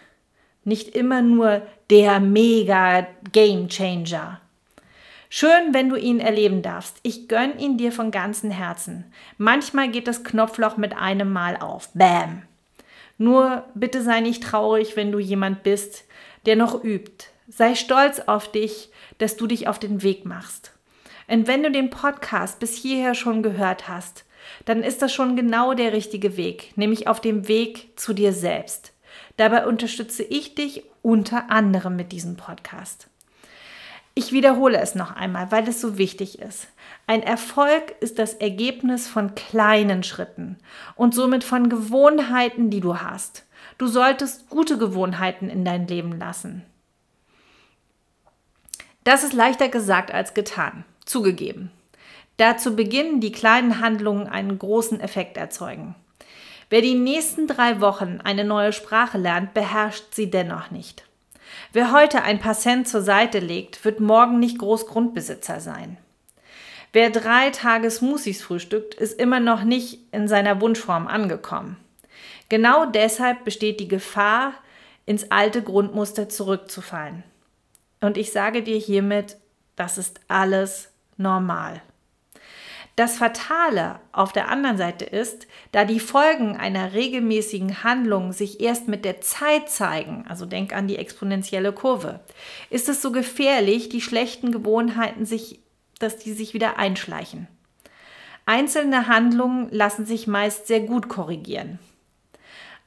nicht 0.67 0.89
immer 0.89 1.21
nur 1.21 1.61
der 1.89 2.19
mega 2.19 3.07
Game 3.31 3.69
Changer. 3.69 4.41
Schön, 5.29 5.73
wenn 5.73 5.89
du 5.89 5.97
ihn 5.97 6.19
erleben 6.19 6.61
darfst. 6.61 6.97
Ich 7.03 7.27
gönn 7.27 7.59
ihn 7.59 7.77
dir 7.77 7.91
von 7.91 8.11
ganzem 8.11 8.49
Herzen. 8.49 9.11
Manchmal 9.37 9.89
geht 9.89 10.07
das 10.07 10.23
Knopfloch 10.23 10.77
mit 10.77 10.95
einem 10.95 11.33
Mal 11.33 11.57
auf. 11.57 11.89
Bam. 11.93 12.43
Nur 13.17 13.65
bitte 13.73 14.01
sei 14.01 14.21
nicht 14.21 14.43
traurig, 14.43 14.95
wenn 14.95 15.11
du 15.11 15.19
jemand 15.19 15.63
bist, 15.63 16.05
der 16.45 16.55
noch 16.55 16.83
übt. 16.83 17.25
Sei 17.49 17.75
stolz 17.75 18.21
auf 18.21 18.51
dich, 18.51 18.89
dass 19.17 19.37
du 19.37 19.47
dich 19.47 19.67
auf 19.67 19.79
den 19.79 20.01
Weg 20.03 20.25
machst. 20.25 20.71
Und 21.27 21.47
wenn 21.47 21.63
du 21.63 21.71
den 21.71 21.89
Podcast 21.89 22.59
bis 22.59 22.75
hierher 22.75 23.15
schon 23.15 23.43
gehört 23.43 23.89
hast, 23.89 24.23
dann 24.65 24.81
ist 24.81 25.01
das 25.01 25.13
schon 25.13 25.35
genau 25.35 25.73
der 25.73 25.91
richtige 25.91 26.37
Weg, 26.37 26.71
nämlich 26.77 27.07
auf 27.07 27.19
dem 27.19 27.49
Weg 27.49 27.99
zu 27.99 28.13
dir 28.13 28.31
selbst. 28.31 28.93
Dabei 29.35 29.65
unterstütze 29.65 30.23
ich 30.23 30.55
dich 30.55 30.83
unter 31.01 31.51
anderem 31.51 31.95
mit 31.95 32.11
diesem 32.11 32.37
Podcast. 32.37 33.09
Ich 34.17 34.31
wiederhole 34.31 34.79
es 34.79 34.95
noch 34.95 35.15
einmal, 35.15 35.51
weil 35.51 35.67
es 35.69 35.79
so 35.79 35.99
wichtig 35.99 36.39
ist. 36.39 36.69
Ein 37.05 37.21
Erfolg 37.21 37.93
ist 37.99 38.17
das 38.17 38.33
Ergebnis 38.33 39.07
von 39.07 39.35
kleinen 39.35 40.01
Schritten 40.01 40.57
und 40.95 41.13
somit 41.13 41.43
von 41.43 41.69
Gewohnheiten, 41.69 42.71
die 42.71 42.79
du 42.79 42.99
hast. 42.99 43.45
Du 43.77 43.85
solltest 43.85 44.49
gute 44.49 44.79
Gewohnheiten 44.79 45.51
in 45.51 45.63
dein 45.63 45.85
Leben 45.85 46.17
lassen. 46.17 46.63
Das 49.03 49.23
ist 49.23 49.33
leichter 49.33 49.69
gesagt 49.69 50.11
als 50.11 50.33
getan, 50.33 50.83
zugegeben. 51.05 51.69
Dazu 52.37 52.75
beginnen 52.75 53.21
die 53.21 53.31
kleinen 53.31 53.81
Handlungen 53.81 54.25
einen 54.25 54.57
großen 54.57 54.99
Effekt 54.99 55.37
erzeugen. 55.37 55.93
Wer 56.71 56.81
die 56.81 56.95
nächsten 56.95 57.45
drei 57.45 57.81
Wochen 57.81 58.19
eine 58.23 58.45
neue 58.45 58.73
Sprache 58.73 59.19
lernt, 59.19 59.53
beherrscht 59.53 60.15
sie 60.15 60.31
dennoch 60.31 60.71
nicht. 60.71 61.06
Wer 61.73 61.91
heute 61.91 62.23
ein 62.23 62.39
paar 62.39 62.53
Cent 62.53 62.87
zur 62.87 63.01
Seite 63.01 63.39
legt, 63.39 63.83
wird 63.85 63.99
morgen 63.99 64.39
nicht 64.39 64.59
Großgrundbesitzer 64.59 65.59
sein. 65.59 65.97
Wer 66.93 67.09
drei 67.09 67.49
Tage 67.51 67.91
Smoothies 67.91 68.41
frühstückt, 68.41 68.93
ist 68.95 69.19
immer 69.19 69.39
noch 69.39 69.63
nicht 69.63 69.99
in 70.11 70.27
seiner 70.27 70.61
Wunschform 70.61 71.07
angekommen. 71.07 71.77
Genau 72.49 72.85
deshalb 72.85 73.43
besteht 73.43 73.79
die 73.79 73.87
Gefahr, 73.87 74.53
ins 75.05 75.31
alte 75.31 75.61
Grundmuster 75.61 76.27
zurückzufallen. 76.29 77.23
Und 78.01 78.17
ich 78.17 78.31
sage 78.31 78.61
dir 78.61 78.77
hiermit, 78.77 79.37
das 79.75 79.97
ist 79.97 80.19
alles 80.27 80.89
normal. 81.17 81.81
Das 82.97 83.19
Fatale 83.19 83.99
auf 84.11 84.33
der 84.33 84.49
anderen 84.49 84.75
Seite 84.75 85.05
ist, 85.05 85.45
da 85.71 85.85
die 85.85 85.99
Folgen 85.99 86.57
einer 86.57 86.93
regelmäßigen 86.93 87.83
Handlung 87.83 88.33
sich 88.33 88.59
erst 88.59 88.87
mit 88.87 89.05
der 89.05 89.21
Zeit 89.21 89.69
zeigen, 89.69 90.25
also 90.27 90.47
denk 90.47 90.75
an 90.75 90.87
die 90.87 90.97
exponentielle 90.97 91.73
Kurve, 91.73 92.21
ist 92.71 92.89
es 92.89 93.03
so 93.03 93.11
gefährlich, 93.11 93.89
die 93.89 94.01
schlechten 94.01 94.51
Gewohnheiten 94.51 95.27
sich, 95.27 95.59
dass 95.99 96.17
die 96.17 96.33
sich 96.33 96.55
wieder 96.55 96.79
einschleichen. 96.79 97.47
Einzelne 98.47 99.07
Handlungen 99.07 99.69
lassen 99.69 100.07
sich 100.07 100.25
meist 100.25 100.65
sehr 100.65 100.79
gut 100.79 101.07
korrigieren. 101.07 101.77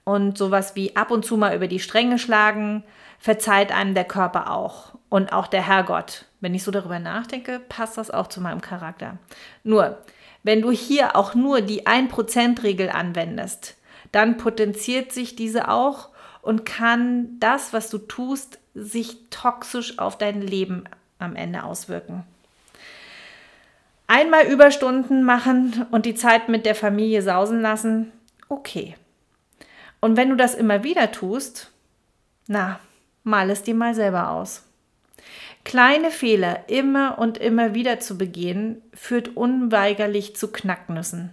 Und 0.03 0.37
sowas 0.37 0.75
wie 0.75 0.97
ab 0.97 1.13
und 1.13 1.25
zu 1.25 1.37
mal 1.37 1.55
über 1.55 1.69
die 1.69 1.79
Stränge 1.79 2.19
schlagen, 2.19 2.83
verzeiht 3.21 3.71
einem 3.71 3.95
der 3.95 4.05
Körper 4.05 4.51
auch 4.51 4.95
und 5.11 5.33
auch 5.33 5.47
der 5.47 5.65
Herrgott. 5.65 6.25
Wenn 6.41 6.55
ich 6.55 6.65
so 6.65 6.71
darüber 6.71 6.99
nachdenke, 6.99 7.61
passt 7.61 7.99
das 7.99 8.11
auch 8.11 8.27
zu 8.27 8.41
meinem 8.41 8.63
Charakter. 8.63 9.19
Nur, 9.63 9.99
wenn 10.43 10.63
du 10.63 10.71
hier 10.71 11.15
auch 11.15 11.35
nur 11.35 11.61
die 11.61 11.87
1%-Regel 11.87 12.89
anwendest, 12.89 13.77
dann 14.11 14.39
potenziert 14.39 15.13
sich 15.13 15.37
diese 15.37 15.69
auch 15.69 16.09
und 16.41 16.65
kann 16.65 17.39
das, 17.39 17.75
was 17.75 17.91
du 17.91 17.99
tust, 17.99 18.59
sich 18.75 19.29
toxisch 19.29 19.99
auf 19.99 20.17
dein 20.17 20.41
Leben 20.41 20.85
am 21.19 21.37
Ende 21.37 21.63
auswirken. 21.65 22.25
Einmal 24.07 24.47
Überstunden 24.47 25.23
machen 25.23 25.87
und 25.91 26.07
die 26.07 26.15
Zeit 26.15 26.49
mit 26.49 26.65
der 26.65 26.75
Familie 26.75 27.23
sausen 27.23 27.61
lassen, 27.61 28.11
okay. 28.49 28.97
Und 30.01 30.17
wenn 30.17 30.31
du 30.31 30.37
das 30.37 30.55
immer 30.55 30.83
wieder 30.83 31.13
tust, 31.13 31.71
na, 32.47 32.81
mal 33.31 33.49
es 33.51 33.63
dir 33.63 33.75
mal 33.75 33.95
selber 33.95 34.31
aus. 34.31 34.65
Kleine 35.65 36.11
Fehler 36.11 36.65
immer 36.69 37.19
und 37.19 37.39
immer 37.39 37.75
wieder 37.75 38.01
zu 38.01 38.19
begehen, 38.19 38.83
führt 38.93 39.37
unweigerlich 39.37 40.37
zu 40.37 40.49
Knacknüssen. 40.49 41.31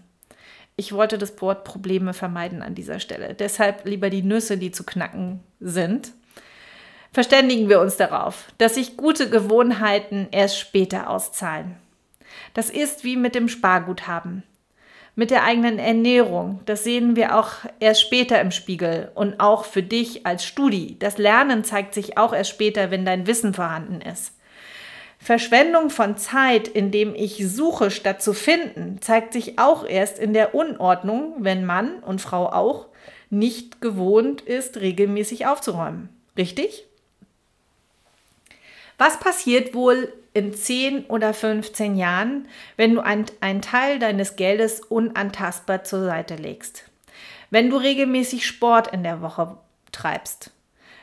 Ich 0.75 0.93
wollte 0.93 1.17
das 1.17 1.41
Wort 1.41 1.63
Probleme 1.63 2.13
vermeiden 2.13 2.61
an 2.61 2.75
dieser 2.75 2.99
Stelle. 2.99 3.33
Deshalb 3.33 3.85
lieber 3.85 4.11
die 4.11 4.21
Nüsse, 4.21 4.57
die 4.57 4.71
zu 4.71 4.83
knacken 4.83 5.39
sind. 5.59 6.11
Verständigen 7.11 7.67
wir 7.67 7.81
uns 7.81 7.97
darauf, 7.97 8.45
dass 8.59 8.75
sich 8.75 8.95
gute 8.95 9.29
Gewohnheiten 9.29 10.27
erst 10.29 10.59
später 10.59 11.09
auszahlen. 11.09 11.77
Das 12.53 12.69
ist 12.69 13.03
wie 13.03 13.15
mit 13.15 13.33
dem 13.33 13.49
Sparguthaben 13.49 14.43
mit 15.17 15.31
der 15.31 15.43
eigenen 15.43 15.79
Ernährung. 15.79 16.61
Das 16.65 16.83
sehen 16.83 17.15
wir 17.15 17.37
auch 17.37 17.49
erst 17.79 18.01
später 18.01 18.39
im 18.39 18.51
Spiegel 18.51 19.11
und 19.15 19.39
auch 19.39 19.65
für 19.65 19.81
dich 19.81 20.27
als 20.27 20.45
Studi. 20.45 20.95
Das 20.99 21.17
Lernen 21.17 21.63
zeigt 21.63 21.95
sich 21.95 22.19
auch 22.19 22.33
erst 22.33 22.51
später, 22.51 22.91
wenn 22.91 23.03
dein 23.03 23.25
Wissen 23.25 23.55
vorhanden 23.55 23.99
ist. 23.99 24.33
Verschwendung 25.17 25.89
von 25.89 26.17
Zeit, 26.17 26.67
indem 26.67 27.15
ich 27.15 27.43
suche 27.49 27.89
statt 27.89 28.21
zu 28.21 28.33
finden, 28.33 29.01
zeigt 29.01 29.33
sich 29.33 29.57
auch 29.57 29.87
erst 29.87 30.19
in 30.19 30.33
der 30.33 30.53
Unordnung, 30.53 31.33
wenn 31.39 31.65
Mann 31.65 31.95
und 32.03 32.21
Frau 32.21 32.53
auch 32.53 32.85
nicht 33.31 33.81
gewohnt 33.81 34.41
ist, 34.41 34.77
regelmäßig 34.77 35.47
aufzuräumen. 35.47 36.09
Richtig? 36.37 36.85
Was 38.99 39.19
passiert 39.19 39.73
wohl 39.73 40.13
in 40.37 40.53
10 40.53 41.05
oder 41.05 41.33
15 41.33 41.95
Jahren, 41.95 42.47
wenn 42.75 42.93
du 42.93 43.01
einen 43.01 43.61
Teil 43.61 43.97
deines 43.97 44.35
Geldes 44.35 44.81
unantastbar 44.81 45.83
zur 45.83 46.05
Seite 46.05 46.35
legst? 46.35 46.83
Wenn 47.49 47.69
du 47.69 47.77
regelmäßig 47.77 48.45
Sport 48.45 48.93
in 48.93 49.03
der 49.03 49.21
Woche 49.21 49.57
treibst? 49.91 50.51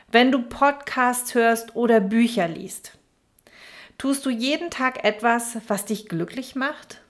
Wenn 0.09 0.31
du 0.31 0.41
Podcasts 0.41 1.35
hörst 1.35 1.75
oder 1.75 1.99
Bücher 1.99 2.47
liest? 2.47 2.97
Tust 3.97 4.25
du 4.25 4.29
jeden 4.29 4.69
Tag 4.69 5.03
etwas, 5.03 5.57
was 5.67 5.85
dich 5.85 6.07
glücklich 6.07 6.55
macht? 6.55 7.01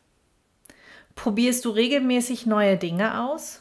Probierst 1.13 1.63
du 1.65 1.69
regelmäßig 1.69 2.45
neue 2.45 2.77
Dinge 2.77 3.21
aus? 3.21 3.59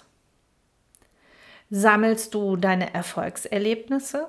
Sammelst 1.70 2.34
du 2.34 2.56
deine 2.56 2.94
Erfolgserlebnisse? 2.94 4.28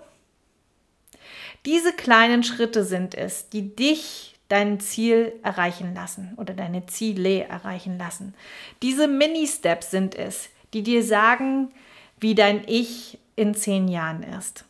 Diese 1.65 1.93
kleinen 1.93 2.43
Schritte 2.43 2.83
sind 2.83 3.15
es, 3.15 3.49
die 3.49 3.75
dich 3.75 4.35
dein 4.49 4.79
Ziel 4.79 5.33
erreichen 5.43 5.95
lassen 5.95 6.33
oder 6.37 6.53
deine 6.53 6.85
Ziele 6.85 7.45
erreichen 7.45 7.97
lassen. 7.97 8.35
Diese 8.83 9.07
Mini-Steps 9.07 9.89
sind 9.89 10.13
es, 10.15 10.49
die 10.73 10.83
dir 10.83 11.03
sagen, 11.03 11.69
wie 12.19 12.35
dein 12.35 12.63
Ich 12.67 13.17
in 13.35 13.55
zehn 13.55 13.87
Jahren 13.87 14.23
ist. 14.23 14.65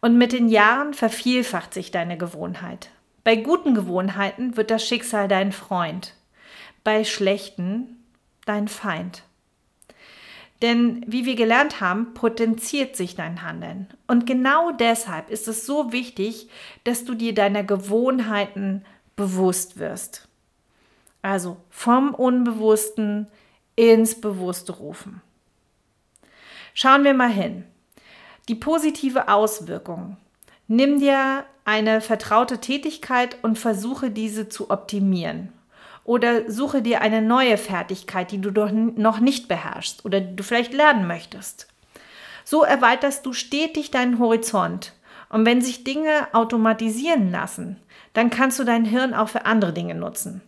Und 0.00 0.18
mit 0.18 0.32
den 0.32 0.48
Jahren 0.48 0.92
vervielfacht 0.92 1.72
sich 1.72 1.90
deine 1.90 2.18
Gewohnheit. 2.18 2.90
Bei 3.22 3.36
guten 3.36 3.74
Gewohnheiten 3.74 4.56
wird 4.56 4.70
das 4.70 4.86
Schicksal 4.86 5.28
dein 5.28 5.52
Freund, 5.52 6.14
bei 6.82 7.04
schlechten 7.04 8.04
dein 8.44 8.68
Feind. 8.68 9.22
Denn 10.62 11.04
wie 11.06 11.26
wir 11.26 11.34
gelernt 11.34 11.80
haben, 11.80 12.14
potenziert 12.14 12.96
sich 12.96 13.16
dein 13.16 13.42
Handeln. 13.42 13.88
Und 14.06 14.26
genau 14.26 14.70
deshalb 14.70 15.30
ist 15.30 15.48
es 15.48 15.66
so 15.66 15.92
wichtig, 15.92 16.48
dass 16.84 17.04
du 17.04 17.14
dir 17.14 17.34
deiner 17.34 17.64
Gewohnheiten 17.64 18.84
bewusst 19.16 19.78
wirst. 19.78 20.28
Also 21.22 21.56
vom 21.70 22.14
Unbewussten 22.14 23.28
ins 23.76 24.20
Bewusste 24.20 24.72
rufen. 24.72 25.20
Schauen 26.74 27.04
wir 27.04 27.14
mal 27.14 27.30
hin. 27.30 27.64
Die 28.48 28.54
positive 28.54 29.28
Auswirkung. 29.28 30.16
Nimm 30.66 30.98
dir 31.00 31.44
eine 31.64 32.00
vertraute 32.00 32.58
Tätigkeit 32.58 33.38
und 33.42 33.58
versuche 33.58 34.10
diese 34.10 34.48
zu 34.48 34.70
optimieren. 34.70 35.52
Oder 36.04 36.50
suche 36.50 36.82
dir 36.82 37.00
eine 37.00 37.22
neue 37.22 37.56
Fertigkeit, 37.56 38.30
die 38.30 38.40
du 38.40 38.50
doch 38.50 38.70
noch 38.70 39.20
nicht 39.20 39.48
beherrschst 39.48 40.04
oder 40.04 40.20
die 40.20 40.36
du 40.36 40.42
vielleicht 40.42 40.74
lernen 40.74 41.06
möchtest. 41.06 41.66
So 42.44 42.62
erweiterst 42.62 43.24
du 43.24 43.32
stetig 43.32 43.90
deinen 43.90 44.18
Horizont. 44.18 44.92
Und 45.30 45.46
wenn 45.46 45.62
sich 45.62 45.82
Dinge 45.82 46.28
automatisieren 46.32 47.32
lassen, 47.32 47.78
dann 48.12 48.30
kannst 48.30 48.58
du 48.58 48.64
dein 48.64 48.84
Hirn 48.84 49.14
auch 49.14 49.30
für 49.30 49.46
andere 49.46 49.72
Dinge 49.72 49.94
nutzen. 49.94 50.42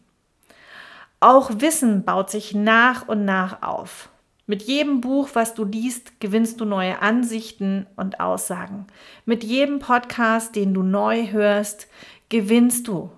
Auch 1.19 1.51
Wissen 1.57 2.05
baut 2.05 2.31
sich 2.31 2.55
nach 2.55 3.09
und 3.09 3.25
nach 3.25 3.63
auf. 3.63 4.11
Mit 4.47 4.63
jedem 4.63 5.01
Buch, 5.01 5.31
was 5.33 5.55
du 5.55 5.65
liest, 5.65 6.21
gewinnst 6.21 6.61
du 6.61 6.67
neue 6.67 7.03
Ansichten 7.03 7.87
und 7.97 8.21
Aussagen. 8.21 8.87
Mit 9.25 9.43
jedem 9.43 9.81
Podcast, 9.81 10.55
den 10.55 10.73
du 10.73 10.85
neu 10.85 11.33
hörst, 11.33 11.89
gewinnst 12.29 12.87
du 12.87 13.11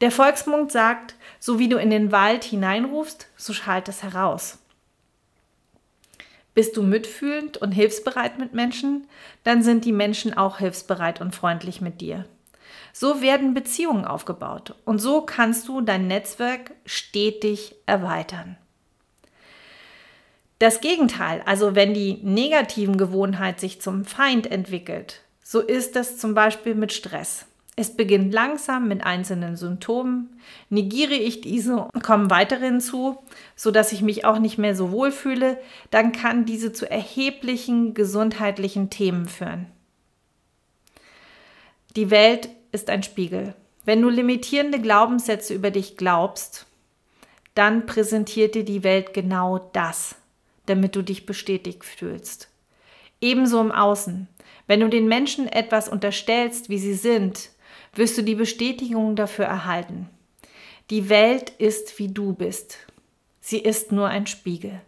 der 0.00 0.10
Volksmund 0.10 0.72
sagt, 0.72 1.14
so 1.38 1.58
wie 1.58 1.68
du 1.68 1.76
in 1.76 1.90
den 1.90 2.12
Wald 2.12 2.44
hineinrufst, 2.44 3.26
so 3.36 3.52
schallt 3.52 3.88
es 3.88 4.02
heraus. 4.02 4.58
Bist 6.54 6.76
du 6.76 6.82
mitfühlend 6.82 7.58
und 7.58 7.72
hilfsbereit 7.72 8.38
mit 8.38 8.54
Menschen, 8.54 9.06
dann 9.44 9.62
sind 9.62 9.84
die 9.84 9.92
Menschen 9.92 10.36
auch 10.36 10.58
hilfsbereit 10.58 11.20
und 11.20 11.34
freundlich 11.34 11.80
mit 11.80 12.00
dir. 12.00 12.24
So 12.92 13.22
werden 13.22 13.54
Beziehungen 13.54 14.04
aufgebaut 14.04 14.74
und 14.84 14.98
so 14.98 15.22
kannst 15.22 15.68
du 15.68 15.80
dein 15.80 16.08
Netzwerk 16.08 16.72
stetig 16.84 17.76
erweitern. 17.86 18.56
Das 20.58 20.80
Gegenteil, 20.80 21.42
also 21.46 21.74
wenn 21.74 21.94
die 21.94 22.18
negativen 22.22 22.98
Gewohnheit 22.98 23.60
sich 23.60 23.80
zum 23.80 24.04
Feind 24.04 24.50
entwickelt, 24.50 25.22
so 25.42 25.60
ist 25.60 25.96
das 25.96 26.18
zum 26.18 26.34
Beispiel 26.34 26.74
mit 26.74 26.92
Stress. 26.92 27.46
Es 27.80 27.96
beginnt 27.96 28.34
langsam 28.34 28.88
mit 28.88 29.04
einzelnen 29.04 29.56
Symptomen. 29.56 30.38
Negiere 30.68 31.14
ich 31.14 31.40
diese, 31.40 31.88
kommen 32.02 32.28
weitere 32.28 32.66
hinzu, 32.66 33.16
sodass 33.56 33.92
ich 33.92 34.02
mich 34.02 34.26
auch 34.26 34.38
nicht 34.38 34.58
mehr 34.58 34.76
so 34.76 34.90
wohl 34.90 35.10
fühle, 35.10 35.58
dann 35.90 36.12
kann 36.12 36.44
diese 36.44 36.74
zu 36.74 36.90
erheblichen 36.90 37.94
gesundheitlichen 37.94 38.90
Themen 38.90 39.26
führen. 39.28 39.64
Die 41.96 42.10
Welt 42.10 42.50
ist 42.70 42.90
ein 42.90 43.02
Spiegel. 43.02 43.54
Wenn 43.86 44.02
du 44.02 44.10
limitierende 44.10 44.78
Glaubenssätze 44.78 45.54
über 45.54 45.70
dich 45.70 45.96
glaubst, 45.96 46.66
dann 47.54 47.86
präsentiert 47.86 48.56
dir 48.56 48.66
die 48.66 48.84
Welt 48.84 49.14
genau 49.14 49.70
das, 49.72 50.16
damit 50.66 50.96
du 50.96 51.00
dich 51.00 51.24
bestätigt 51.24 51.86
fühlst. 51.86 52.50
Ebenso 53.22 53.58
im 53.58 53.72
Außen. 53.72 54.28
Wenn 54.66 54.80
du 54.80 54.90
den 54.90 55.08
Menschen 55.08 55.48
etwas 55.48 55.88
unterstellst, 55.88 56.68
wie 56.68 56.78
sie 56.78 56.92
sind, 56.92 57.48
wirst 57.94 58.18
du 58.18 58.22
die 58.22 58.34
Bestätigung 58.34 59.16
dafür 59.16 59.46
erhalten. 59.46 60.08
Die 60.90 61.08
Welt 61.08 61.50
ist, 61.50 61.98
wie 61.98 62.08
du 62.08 62.32
bist. 62.32 62.78
Sie 63.40 63.58
ist 63.58 63.92
nur 63.92 64.08
ein 64.08 64.26
Spiegel. 64.26 64.80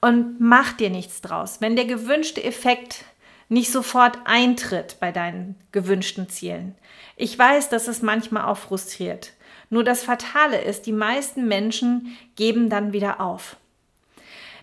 Und 0.00 0.40
mach 0.40 0.72
dir 0.72 0.90
nichts 0.90 1.20
draus. 1.20 1.60
Wenn 1.60 1.76
der 1.76 1.86
gewünschte 1.86 2.42
Effekt 2.42 3.04
nicht 3.48 3.70
sofort 3.70 4.18
eintritt 4.24 4.96
bei 5.00 5.12
deinen 5.12 5.54
gewünschten 5.72 6.28
Zielen. 6.28 6.74
Ich 7.16 7.38
weiß, 7.38 7.68
dass 7.68 7.88
es 7.88 8.02
manchmal 8.02 8.44
auch 8.44 8.58
frustriert. 8.58 9.32
Nur 9.70 9.84
das 9.84 10.02
Fatale 10.02 10.60
ist, 10.60 10.86
die 10.86 10.92
meisten 10.92 11.46
Menschen 11.46 12.16
geben 12.34 12.70
dann 12.70 12.92
wieder 12.92 13.20
auf. 13.20 13.56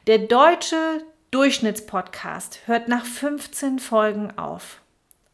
Der 0.07 0.17
deutsche 0.19 1.03
Durchschnittspodcast 1.31 2.59
hört 2.65 2.87
nach 2.87 3.05
15 3.05 3.79
Folgen 3.79 4.37
auf. 4.37 4.81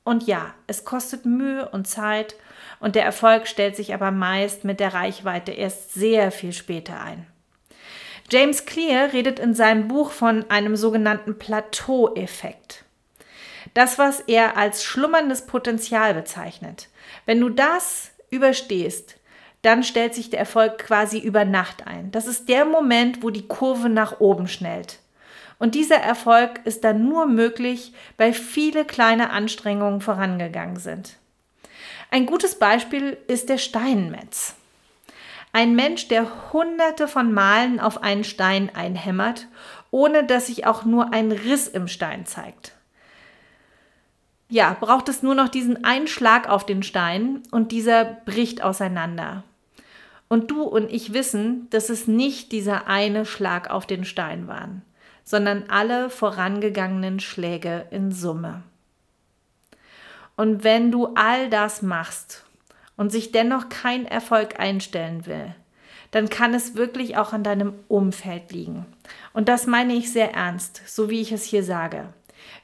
Und 0.10 0.26
ja, 0.26 0.56
es 0.66 0.86
kostet 0.86 1.28
Mühe 1.28 1.70
und 1.70 1.88
Zeit 1.88 2.34
und 2.80 2.96
der 2.96 3.06
Erfolg 3.06 3.46
stellt 3.46 3.76
sich 3.76 3.94
aber 3.94 4.10
meist 4.10 4.64
mit 4.64 4.80
der 4.80 4.96
Reichweite 4.96 5.52
erst 5.52 5.94
sehr 5.94 6.32
viel 6.32 6.52
später 6.52 7.00
ein. 7.00 7.28
James 8.32 8.66
Clear 8.66 9.14
redet 9.14 9.38
in 9.38 9.54
seinem 9.54 9.88
Buch 9.88 10.10
von 10.10 10.50
einem 10.50 10.76
sogenannten 10.76 11.38
Plateau-Effekt. 11.38 12.86
Das, 13.76 14.00
was 14.00 14.22
er 14.22 14.58
als 14.58 14.84
schlummerndes 14.84 15.46
Potenzial 15.46 16.16
bezeichnet. 16.16 16.90
Wenn 17.28 17.40
du 17.40 17.50
das 17.50 18.10
überstehst, 18.32 19.16
dann 19.62 19.84
stellt 19.84 20.16
sich 20.16 20.32
der 20.32 20.40
Erfolg 20.40 20.80
quasi 20.80 21.20
über 21.20 21.46
Nacht 21.46 21.86
ein. 21.86 22.10
Das 22.10 22.26
ist 22.26 22.50
der 22.50 22.66
Moment, 22.66 23.22
wo 23.22 23.30
die 23.30 23.48
Kurve 23.48 23.90
nach 23.90 24.20
oben 24.20 24.48
schnellt. 24.48 24.98
Und 25.60 25.76
dieser 25.76 25.98
Erfolg 25.98 26.62
ist 26.64 26.84
dann 26.84 27.08
nur 27.08 27.28
möglich, 27.28 27.94
weil 28.18 28.34
viele 28.34 28.86
kleine 28.86 29.30
Anstrengungen 29.30 30.02
vorangegangen 30.02 30.78
sind. 30.78 31.18
Ein 32.10 32.26
gutes 32.26 32.58
Beispiel 32.58 33.18
ist 33.28 33.50
der 33.50 33.60
Steinmetz. 33.60 34.56
Ein 35.52 35.76
Mensch, 35.76 36.08
der 36.08 36.54
hunderte 36.54 37.08
von 37.08 37.34
Malen 37.34 37.80
auf 37.80 38.02
einen 38.02 38.24
Stein 38.24 38.72
einhämmert, 38.74 39.48
ohne 39.92 40.24
dass 40.24 40.48
sich 40.48 40.66
auch 40.66 40.86
nur 40.86 41.14
ein 41.14 41.32
Riss 41.32 41.68
im 41.68 41.88
Stein 41.88 42.26
zeigt. 42.26 42.74
Ja, 44.48 44.76
braucht 44.80 45.10
es 45.10 45.22
nur 45.22 45.36
noch 45.36 45.50
diesen 45.50 45.84
einen 45.84 46.08
Schlag 46.08 46.50
auf 46.50 46.66
den 46.66 46.82
Stein 46.82 47.44
und 47.52 47.72
dieser 47.72 48.04
bricht 48.04 48.64
auseinander. 48.64 49.44
Und 50.28 50.50
du 50.50 50.64
und 50.64 50.92
ich 50.92 51.14
wissen, 51.14 51.68
dass 51.72 51.90
es 51.90 52.08
nicht 52.08 52.52
dieser 52.52 52.88
eine 52.88 53.26
Schlag 53.26 53.70
auf 53.70 53.86
den 53.86 54.06
Stein 54.06 54.48
waren, 54.48 54.84
sondern 55.30 55.66
alle 55.70 56.10
vorangegangenen 56.10 57.20
Schläge 57.20 57.86
in 57.92 58.12
Summe. 58.12 58.64
Und 60.36 60.64
wenn 60.64 60.92
du 60.92 61.14
all 61.14 61.52
das 61.52 61.84
machst 61.84 62.46
und 62.98 63.12
sich 63.12 63.32
dennoch 63.32 63.70
kein 63.70 64.08
Erfolg 64.08 64.60
einstellen 64.60 65.28
will, 65.28 65.54
dann 66.10 66.32
kann 66.32 66.56
es 66.56 66.74
wirklich 66.74 67.18
auch 67.18 67.32
an 67.32 67.44
deinem 67.44 67.76
Umfeld 67.88 68.52
liegen. 68.52 68.88
Und 69.32 69.50
das 69.50 69.68
meine 69.68 69.94
ich 69.94 70.12
sehr 70.12 70.34
ernst, 70.34 70.82
so 70.88 71.12
wie 71.12 71.22
ich 71.22 71.32
es 71.32 71.44
hier 71.44 71.64
sage. 71.64 72.12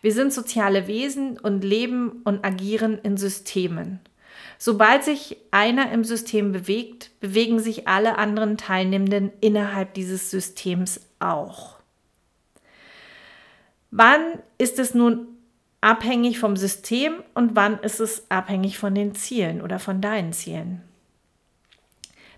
Wir 0.01 0.12
sind 0.12 0.34
soziale 0.34 0.88
Wesen 0.88 1.38
und 1.38 1.63
leben 1.63 2.23
und 2.23 2.43
agieren 2.43 2.97
in 2.97 3.15
Systemen. 3.15 3.99
Sobald 4.58 5.04
sich 5.04 5.38
einer 5.51 5.91
im 5.91 6.04
System 6.04 6.51
bewegt, 6.51 7.12
bewegen 7.19 7.60
sich 7.60 7.88
alle 7.88 8.17
anderen 8.17 8.58
Teilnehmenden 8.58 9.32
innerhalb 9.39 9.93
dieses 9.93 10.32
Systems 10.32 11.01
auch. 11.19 11.74
Wann 13.97 14.39
ist 14.58 14.77
es 14.77 14.93
nun 14.93 15.25
abhängig 15.79 16.38
vom 16.38 16.58
System 16.58 17.23
und 17.34 17.55
wann 17.55 17.79
ist 17.79 18.01
es 18.01 18.29
abhängig 18.29 18.77
von 18.77 18.93
den 18.93 19.15
Zielen 19.15 19.62
oder 19.62 19.79
von 19.79 20.01
deinen 20.01 20.34
Zielen? 20.34 20.81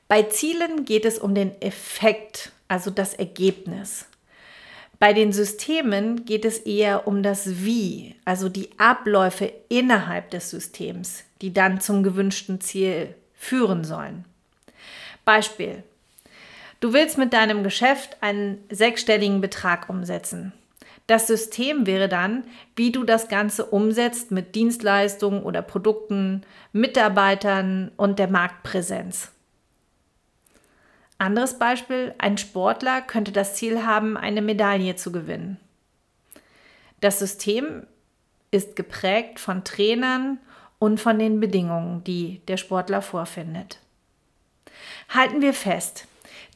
Bei 0.07 0.21
Zielen 0.21 0.85
geht 0.85 1.03
es 1.03 1.17
um 1.17 1.33
den 1.33 1.59
Effekt, 1.59 2.51
also 2.67 2.91
das 2.91 3.15
Ergebnis. 3.15 4.05
Bei 4.99 5.13
den 5.13 5.33
Systemen 5.33 6.25
geht 6.25 6.45
es 6.45 6.59
eher 6.59 7.07
um 7.07 7.23
das 7.23 7.63
Wie, 7.65 8.13
also 8.23 8.49
die 8.49 8.69
Abläufe 8.77 9.51
innerhalb 9.67 10.29
des 10.29 10.51
Systems, 10.51 11.23
die 11.41 11.53
dann 11.53 11.81
zum 11.81 12.03
gewünschten 12.03 12.61
Ziel 12.61 13.15
führen 13.33 13.83
sollen. 13.83 14.25
Beispiel. 15.25 15.81
Du 16.81 16.93
willst 16.93 17.17
mit 17.17 17.33
deinem 17.33 17.63
Geschäft 17.63 18.17
einen 18.21 18.63
sechsstelligen 18.69 19.41
Betrag 19.41 19.89
umsetzen. 19.89 20.53
Das 21.07 21.25
System 21.25 21.87
wäre 21.87 22.09
dann, 22.09 22.43
wie 22.75 22.91
du 22.91 23.05
das 23.05 23.29
Ganze 23.29 23.65
umsetzt 23.65 24.31
mit 24.31 24.55
Dienstleistungen 24.55 25.41
oder 25.41 25.61
Produkten, 25.61 26.43
Mitarbeitern 26.73 27.91
und 27.95 28.19
der 28.19 28.27
Marktpräsenz. 28.27 29.31
Anderes 31.17 31.57
Beispiel, 31.57 32.13
ein 32.17 32.37
Sportler 32.37 33.01
könnte 33.01 33.31
das 33.31 33.55
Ziel 33.55 33.85
haben, 33.85 34.17
eine 34.17 34.41
Medaille 34.41 34.95
zu 34.97 35.11
gewinnen. 35.11 35.57
Das 36.99 37.19
System 37.19 37.87
ist 38.51 38.75
geprägt 38.75 39.39
von 39.39 39.63
Trainern 39.63 40.39
und 40.77 40.99
von 40.99 41.17
den 41.17 41.39
Bedingungen, 41.39 42.03
die 42.03 42.41
der 42.47 42.57
Sportler 42.57 43.01
vorfindet. 43.01 43.79
Halten 45.09 45.41
wir 45.41 45.53
fest, 45.53 46.05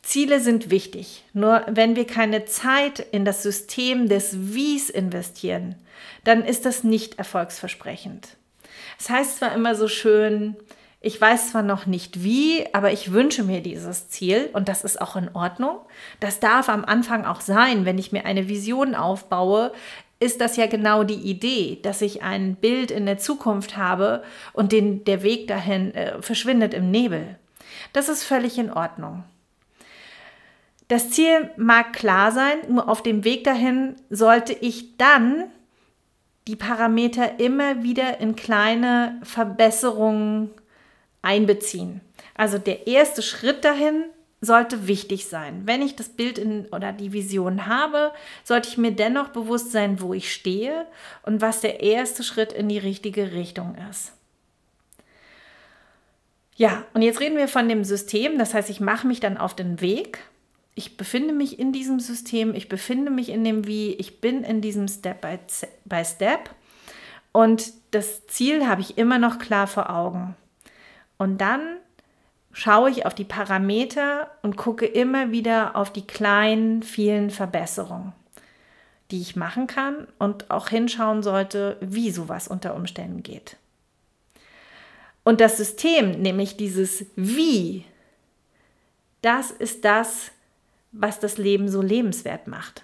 Ziele 0.04 0.40
sind 0.40 0.70
wichtig, 0.72 1.24
nur 1.34 1.64
wenn 1.70 1.96
wir 1.96 2.08
keine 2.08 2.46
Zeit 2.46 3.00
in 3.00 3.24
das 3.24 3.44
System 3.44 4.10
des 4.10 4.54
Wies 4.54 4.90
investieren, 4.90 5.76
dann 6.24 6.44
ist 6.44 6.66
das 6.66 6.84
nicht 6.84 7.20
erfolgsversprechend. 7.20 8.38
Es 8.98 9.08
das 9.08 9.10
heißt 9.10 9.38
zwar 9.38 9.54
immer 9.54 9.76
so 9.76 9.88
schön, 9.88 10.56
ich 11.04 11.20
weiß 11.20 11.52
zwar 11.52 11.64
noch 11.64 11.88
nicht 11.88 12.24
wie, 12.24 12.66
aber 12.74 12.92
ich 12.92 13.12
wünsche 13.12 13.44
mir 13.44 13.62
dieses 13.62 14.10
Ziel 14.10 14.50
und 14.54 14.70
das 14.70 14.84
ist 14.84 15.02
auch 15.02 15.16
in 15.16 15.30
Ordnung. 15.34 15.80
Das 16.20 16.40
darf 16.40 16.70
am 16.70 16.86
Anfang 16.86 17.26
auch 17.26 17.42
sein, 17.42 17.86
wenn 17.86 17.98
ich 17.98 18.12
mir 18.12 18.26
eine 18.26 18.48
Vision 18.48 18.94
aufbaue, 18.94 19.72
ist 20.20 20.40
das 20.40 20.56
ja 20.58 20.68
genau 20.68 21.04
die 21.04 21.16
Idee, 21.16 21.80
dass 21.82 22.04
ich 22.04 22.22
ein 22.22 22.56
Bild 22.56 22.92
in 22.92 23.08
der 23.08 23.18
Zukunft 23.18 23.78
habe 23.78 24.24
und 24.54 24.72
den, 24.72 25.04
der 25.04 25.24
Weg 25.24 25.48
dahin 25.48 25.96
äh, 25.96 26.22
verschwindet 26.22 26.76
im 26.76 26.92
Nebel. 26.92 27.36
Das 27.94 28.08
ist 28.08 28.24
völlig 28.24 28.60
in 28.60 28.72
Ordnung. 28.72 29.24
Das 30.92 31.10
Ziel 31.10 31.50
mag 31.56 31.94
klar 31.94 32.34
sein, 32.34 32.58
nur 32.68 32.90
auf 32.90 33.02
dem 33.02 33.24
Weg 33.24 33.46
dahin 33.46 33.96
sollte 34.10 34.52
ich 34.52 34.98
dann 34.98 35.46
die 36.48 36.58
Parameter 36.58 37.40
immer 37.40 37.82
wieder 37.82 38.20
in 38.20 38.36
kleine 38.36 39.18
Verbesserungen 39.24 40.50
einbeziehen. 41.22 42.02
Also 42.36 42.58
der 42.58 42.88
erste 42.88 43.22
Schritt 43.22 43.64
dahin 43.64 44.04
sollte 44.42 44.86
wichtig 44.86 45.28
sein. 45.28 45.62
Wenn 45.64 45.82
ich 45.82 45.96
das 45.96 46.10
Bild 46.10 46.38
in, 46.38 46.66
oder 46.74 46.92
die 46.92 47.14
Vision 47.14 47.68
habe, 47.68 48.12
sollte 48.44 48.68
ich 48.68 48.78
mir 48.78 48.92
dennoch 48.92 49.30
bewusst 49.30 49.72
sein, 49.72 50.02
wo 50.02 50.14
ich 50.14 50.34
stehe 50.34 50.86
und 51.24 51.40
was 51.40 51.62
der 51.62 51.80
erste 51.80 52.22
Schritt 52.22 52.52
in 52.52 52.68
die 52.68 52.80
richtige 52.80 53.32
Richtung 53.32 53.78
ist. 53.90 54.12
Ja, 56.58 56.84
und 56.94 57.02
jetzt 57.02 57.22
reden 57.22 57.38
wir 57.38 57.48
von 57.48 57.70
dem 57.70 57.86
System. 57.86 58.38
Das 58.38 58.54
heißt, 58.54 58.70
ich 58.70 58.82
mache 58.82 59.08
mich 59.08 59.22
dann 59.22 59.38
auf 59.38 59.56
den 59.56 59.80
Weg. 59.80 60.20
Ich 60.76 60.98
befinde 60.98 61.34
mich 61.34 61.60
in 61.60 61.74
diesem 61.74 62.00
System, 62.00 62.56
ich 62.56 62.70
befinde 62.70 63.12
mich 63.12 63.30
in 63.30 63.44
dem 63.44 63.68
Wie, 63.68 63.94
ich 63.94 64.22
bin 64.22 64.44
in 64.44 64.62
diesem 64.62 64.88
Step 64.88 65.22
by, 65.22 65.38
by 65.86 66.04
Step. 66.06 66.50
Und 67.32 67.74
das 67.92 68.26
Ziel 68.28 68.68
habe 68.68 68.82
ich 68.82 68.98
immer 68.98 69.20
noch 69.20 69.40
klar 69.40 69.68
vor 69.68 69.90
Augen. 69.90 70.36
Und 71.18 71.40
dann 71.40 71.78
schaue 72.54 72.90
ich 72.90 73.06
auf 73.06 73.14
die 73.14 73.24
Parameter 73.24 74.32
und 74.42 74.58
gucke 74.58 74.86
immer 74.86 75.32
wieder 75.32 75.76
auf 75.76 75.92
die 75.92 76.06
kleinen, 76.06 76.84
vielen 76.84 77.30
Verbesserungen, 77.30 78.14
die 79.12 79.22
ich 79.22 79.36
machen 79.36 79.68
kann 79.68 80.08
und 80.20 80.52
auch 80.52 80.70
hinschauen 80.70 81.24
sollte, 81.24 81.78
wie 81.82 82.12
sowas 82.12 82.48
unter 82.48 82.76
Umständen 82.76 83.24
geht. 83.24 83.58
Und 85.24 85.40
das 85.40 85.58
System, 85.58 86.22
nämlich 86.22 86.58
dieses 86.58 87.06
Wie, 87.16 87.86
das 89.22 89.52
ist 89.52 89.86
das, 89.86 90.32
was 90.92 91.20
das 91.20 91.38
Leben 91.38 91.70
so 91.70 91.82
lebenswert 91.82 92.48
macht. 92.48 92.84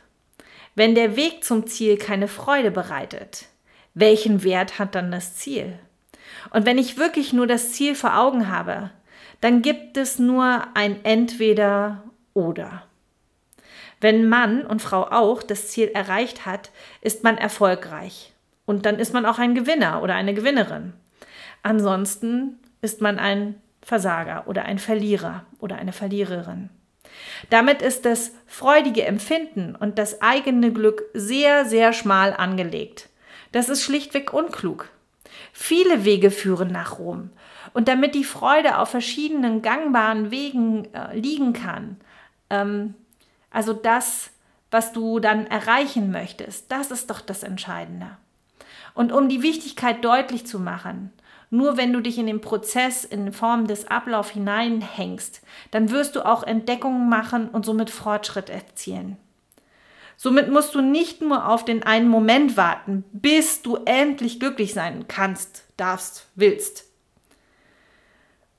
Wenn 0.76 0.96
der 0.96 1.16
Weg 1.16 1.44
zum 1.44 1.68
Ziel 1.68 1.98
keine 1.98 2.28
Freude 2.28 2.72
bereitet, 2.72 3.48
welchen 3.94 4.44
Wert 4.44 4.80
hat 4.80 4.96
dann 4.96 5.12
das 5.12 5.36
Ziel? 5.36 5.80
Und 6.52 6.66
wenn 6.66 6.78
ich 6.78 6.98
wirklich 6.98 7.34
nur 7.34 7.48
das 7.48 7.72
Ziel 7.72 7.96
vor 7.96 8.18
Augen 8.18 8.50
habe, 8.50 8.92
dann 9.42 9.62
gibt 9.62 9.98
es 9.98 10.20
nur 10.20 10.68
ein 10.74 11.04
Entweder 11.04 12.04
oder. 12.34 12.84
Wenn 14.00 14.30
Mann 14.30 14.66
und 14.66 14.82
Frau 14.82 15.04
auch 15.10 15.42
das 15.42 15.70
Ziel 15.70 15.88
erreicht 15.88 16.46
hat, 16.46 16.72
ist 17.02 17.24
man 17.24 17.38
erfolgreich. 17.38 18.34
Und 18.66 18.86
dann 18.86 19.00
ist 19.00 19.14
man 19.14 19.26
auch 19.26 19.40
ein 19.40 19.56
Gewinner 19.56 20.04
oder 20.04 20.16
eine 20.16 20.34
Gewinnerin. 20.34 20.94
Ansonsten 21.64 22.60
ist 22.82 23.02
man 23.02 23.18
ein 23.18 23.56
Versager 23.82 24.44
oder 24.48 24.66
ein 24.66 24.78
Verlierer 24.78 25.46
oder 25.60 25.78
eine 25.78 25.94
Verliererin. 25.94 26.70
Damit 27.50 27.82
ist 27.82 28.06
das 28.06 28.32
freudige 28.46 29.06
Empfinden 29.06 29.76
und 29.76 29.98
das 29.98 30.22
eigene 30.22 30.72
Glück 30.72 31.04
sehr, 31.14 31.66
sehr 31.66 31.94
schmal 31.94 32.34
angelegt. 32.34 33.10
Das 33.52 33.70
ist 33.70 33.84
schlichtweg 33.84 34.34
unklug. 34.34 34.90
Viele 35.54 36.06
Wege 36.06 36.32
führen 36.32 36.72
nach 36.72 37.00
Rom. 37.00 37.30
Und 37.74 37.88
damit 37.88 38.16
die 38.16 38.24
Freude 38.24 38.80
auf 38.80 38.90
verschiedenen 38.90 39.62
gangbaren 39.62 40.32
Wegen 40.32 40.94
äh, 40.94 41.18
liegen 41.18 41.54
kann, 41.54 41.98
ähm, 42.50 42.96
also 43.52 43.74
das, 43.74 44.32
was 44.72 44.94
du 44.94 45.20
dann 45.20 45.48
erreichen 45.48 46.12
möchtest, 46.12 46.72
das 46.72 46.92
ist 46.92 47.10
doch 47.10 47.22
das 47.22 47.44
Entscheidende. 47.44 48.18
Und 48.94 49.12
um 49.12 49.30
die 49.30 49.42
Wichtigkeit 49.42 50.04
deutlich 50.04 50.46
zu 50.48 50.60
machen, 50.60 51.12
nur 51.50 51.78
wenn 51.78 51.94
du 51.94 52.02
dich 52.02 52.18
in 52.18 52.28
den 52.28 52.42
Prozess 52.42 53.06
in 53.06 53.32
Form 53.32 53.68
des 53.68 53.88
Ablaufs 53.88 54.32
hineinhängst, 54.32 55.42
dann 55.72 55.92
wirst 55.92 56.16
du 56.16 56.26
auch 56.26 56.44
Entdeckungen 56.44 57.10
machen 57.10 57.50
und 57.50 57.66
somit 57.66 57.90
Fortschritt 57.90 58.50
erzielen. 58.50 59.18
Somit 60.18 60.50
musst 60.50 60.74
du 60.74 60.82
nicht 60.82 61.22
nur 61.22 61.48
auf 61.48 61.64
den 61.64 61.84
einen 61.84 62.10
Moment 62.10 62.58
warten, 62.58 63.06
bis 63.12 63.62
du 63.62 63.78
endlich 63.86 64.40
glücklich 64.40 64.74
sein 64.74 65.08
kannst, 65.08 65.64
darfst, 65.78 66.28
willst. 66.36 66.86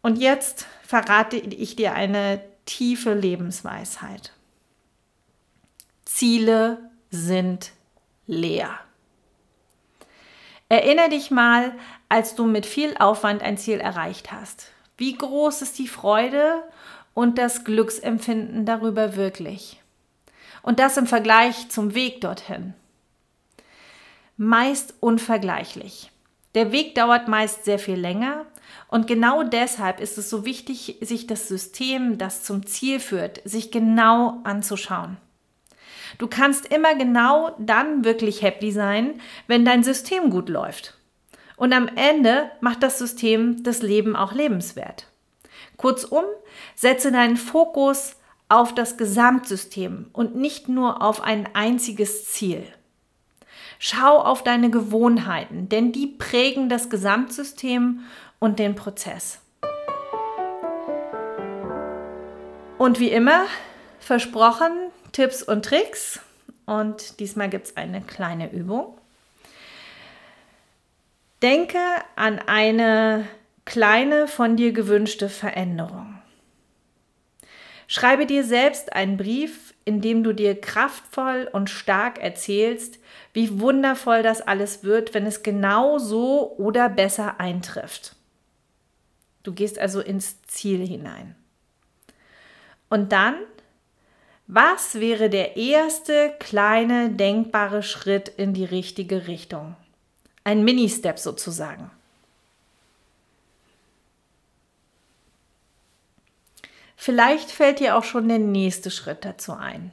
Und 0.01 0.18
jetzt 0.18 0.66
verrate 0.83 1.37
ich 1.37 1.74
dir 1.74 1.94
eine 1.94 2.40
tiefe 2.64 3.12
Lebensweisheit. 3.12 4.33
Ziele 6.05 6.90
sind 7.11 7.72
leer. 8.27 8.79
Erinnere 10.68 11.09
dich 11.09 11.31
mal, 11.31 11.72
als 12.09 12.35
du 12.35 12.47
mit 12.47 12.66
viel 12.66 12.97
Aufwand 12.99 13.42
ein 13.42 13.59
Ziel 13.59 13.81
erreicht 13.81 14.33
hast. 14.33 14.68
Wie 14.97 15.16
groß 15.16 15.62
ist 15.62 15.79
die 15.79 15.88
Freude 15.88 16.62
und 17.14 17.38
das 17.38 17.64
Glücksempfinden 17.64 18.64
darüber 18.64 19.16
wirklich? 19.16 19.81
Und 20.62 20.81
das 20.81 20.97
im 20.97 21.07
Vergleich 21.07 21.68
zum 21.68 21.94
Weg 21.94 22.21
dorthin. 22.21 22.75
Meist 24.37 24.94
unvergleichlich. 25.01 26.11
Der 26.55 26.73
Weg 26.73 26.94
dauert 26.94 27.29
meist 27.29 27.64
sehr 27.64 27.79
viel 27.79 27.97
länger 27.97 28.47
und 28.88 29.07
genau 29.07 29.42
deshalb 29.42 30.01
ist 30.01 30.18
es 30.18 30.31
so 30.31 30.44
wichtig, 30.44 30.97
sich 31.01 31.27
das 31.27 31.47
System, 31.47 32.18
das 32.18 32.42
zum 32.42 32.66
Ziel 32.66 33.01
führt, 33.01 33.40
sich 33.44 33.71
genau 33.71 34.40
anzuschauen. 34.44 35.18
Du 36.16 36.27
kannst 36.27 36.66
immer 36.66 36.94
genau 36.94 37.55
dann 37.59 38.05
wirklich 38.05 38.42
happy 38.42 38.73
sein, 38.73 39.21
wenn 39.47 39.64
dein 39.64 39.85
System 39.85 40.31
gut 40.31 40.49
läuft. 40.49 40.98
Und 41.59 41.73
am 41.73 41.88
Ende 41.88 42.51
macht 42.61 42.85
das 42.85 42.99
System 42.99 43.64
das 43.64 43.83
Leben 43.83 44.14
auch 44.14 44.33
lebenswert. 44.33 45.09
Kurzum, 45.77 46.25
setze 46.77 47.11
deinen 47.11 47.37
Fokus 47.37 48.16
auf 48.49 48.75
das 48.75 48.97
Gesamtsystem 48.97 50.07
und 50.12 50.37
nicht 50.37 50.68
nur 50.68 51.03
auf 51.03 51.21
ein 51.21 51.49
einziges 51.55 52.33
Ziel. 52.33 52.62
Schau 53.81 54.18
auf 54.18 54.42
deine 54.42 54.71
Gewohnheiten, 54.71 55.68
denn 55.68 55.92
die 55.92 56.07
prägen 56.07 56.68
das 56.68 56.90
Gesamtsystem 56.90 58.01
und 58.38 58.61
den 58.61 58.77
Prozess. 58.77 59.40
Und 62.79 63.01
wie 63.01 63.11
immer, 63.11 63.47
versprochen, 63.99 64.73
Tipps 65.11 65.42
und 65.42 65.64
Tricks. 65.64 66.21
Und 66.66 67.18
diesmal 67.18 67.49
gibt 67.49 67.66
es 67.66 67.77
eine 67.77 68.01
kleine 68.01 68.53
Übung. 68.53 68.97
Denke 71.42 71.79
an 72.16 72.38
eine 72.38 73.27
kleine 73.64 74.27
von 74.27 74.57
dir 74.57 74.72
gewünschte 74.72 75.29
Veränderung. 75.29 76.20
Schreibe 77.87 78.27
dir 78.27 78.44
selbst 78.44 78.92
einen 78.92 79.16
Brief, 79.16 79.74
in 79.85 80.01
dem 80.01 80.22
du 80.22 80.33
dir 80.35 80.61
kraftvoll 80.61 81.48
und 81.51 81.70
stark 81.70 82.18
erzählst, 82.18 82.98
wie 83.33 83.61
wundervoll 83.61 84.22
das 84.22 84.42
alles 84.42 84.85
wird, 84.85 85.14
wenn 85.14 85.27
es 85.27 85.42
genau 85.42 85.98
so 85.98 86.55
oder 86.59 86.88
besser 86.88 87.40
eintrifft. 87.40 88.16
Du 89.42 89.55
gehst 89.55 89.79
also 89.79 90.01
ins 90.01 90.42
Ziel 90.42 90.87
hinein. 90.87 91.35
Und 92.90 93.12
dann 93.12 93.37
was 94.51 94.98
wäre 94.98 95.29
der 95.29 95.59
erste 95.59 96.33
kleine 96.38 97.11
denkbare 97.11 97.83
Schritt 97.83 98.31
in 98.31 98.55
die 98.55 98.64
richtige 98.64 99.27
Richtung? 99.27 99.77
Ein 100.49 100.65
Mini-Step 100.65 101.19
sozusagen. 101.19 101.91
Vielleicht 106.97 107.51
fällt 107.51 107.81
dir 107.81 107.99
auch 107.99 108.05
schon 108.05 108.31
der 108.31 108.39
nächste 108.39 108.91
Schritt 108.91 109.27
dazu 109.27 109.53
ein. 109.53 109.91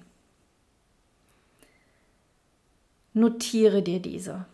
Notiere 3.11 3.81
dir 3.81 3.99
diese. 3.99 4.45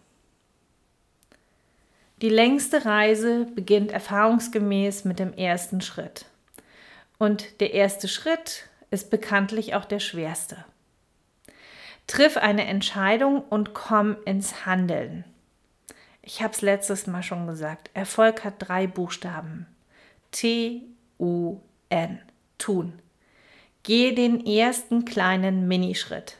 Die 2.23 2.29
längste 2.29 2.83
Reise 2.83 3.45
beginnt 3.53 3.91
erfahrungsgemäß 3.91 5.05
mit 5.05 5.19
dem 5.19 5.33
ersten 5.33 5.81
Schritt. 5.81 6.25
Und 7.19 7.61
der 7.61 7.75
erste 7.75 8.07
Schritt 8.07 8.67
ist 8.89 9.11
bekanntlich 9.11 9.75
auch 9.75 9.85
der 9.85 9.99
schwerste. 9.99 10.65
Triff 12.07 12.37
eine 12.37 12.65
Entscheidung 12.65 13.43
und 13.43 13.75
komm 13.75 14.17
ins 14.25 14.65
Handeln. 14.65 15.25
Ich 16.33 16.41
habe 16.41 16.53
es 16.53 16.61
letztes 16.61 17.07
Mal 17.07 17.23
schon 17.23 17.45
gesagt. 17.45 17.89
Erfolg 17.93 18.45
hat 18.45 18.53
drei 18.59 18.87
Buchstaben. 18.87 19.67
T-U-N. 20.31 22.19
Tun. 22.57 22.93
Gehe 23.83 24.13
den 24.13 24.45
ersten 24.45 25.03
kleinen 25.03 25.67
Minischritt. 25.67 26.37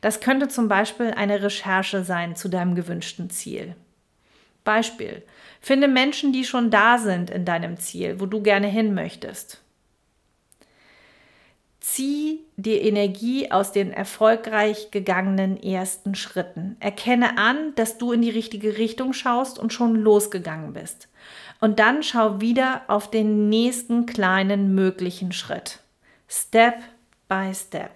Das 0.00 0.20
könnte 0.20 0.48
zum 0.48 0.68
Beispiel 0.68 1.10
eine 1.10 1.42
Recherche 1.42 2.04
sein 2.04 2.36
zu 2.36 2.48
deinem 2.48 2.74
gewünschten 2.74 3.28
Ziel. 3.28 3.76
Beispiel. 4.64 5.22
Finde 5.60 5.88
Menschen, 5.88 6.32
die 6.32 6.46
schon 6.46 6.70
da 6.70 6.96
sind 6.96 7.28
in 7.28 7.44
deinem 7.44 7.76
Ziel, 7.76 8.18
wo 8.18 8.24
du 8.24 8.42
gerne 8.42 8.68
hin 8.68 8.94
möchtest. 8.94 9.60
Zieh 11.82 12.38
die 12.56 12.78
Energie 12.78 13.50
aus 13.50 13.72
den 13.72 13.92
erfolgreich 13.92 14.92
gegangenen 14.92 15.60
ersten 15.60 16.14
Schritten. 16.14 16.76
Erkenne 16.78 17.38
an, 17.38 17.74
dass 17.74 17.98
du 17.98 18.12
in 18.12 18.22
die 18.22 18.30
richtige 18.30 18.78
Richtung 18.78 19.12
schaust 19.12 19.58
und 19.58 19.72
schon 19.72 19.96
losgegangen 19.96 20.74
bist. 20.74 21.08
Und 21.60 21.80
dann 21.80 22.04
schau 22.04 22.40
wieder 22.40 22.82
auf 22.86 23.10
den 23.10 23.48
nächsten 23.48 24.06
kleinen 24.06 24.76
möglichen 24.76 25.32
Schritt. 25.32 25.80
Step 26.28 26.76
by 27.28 27.52
Step. 27.52 27.90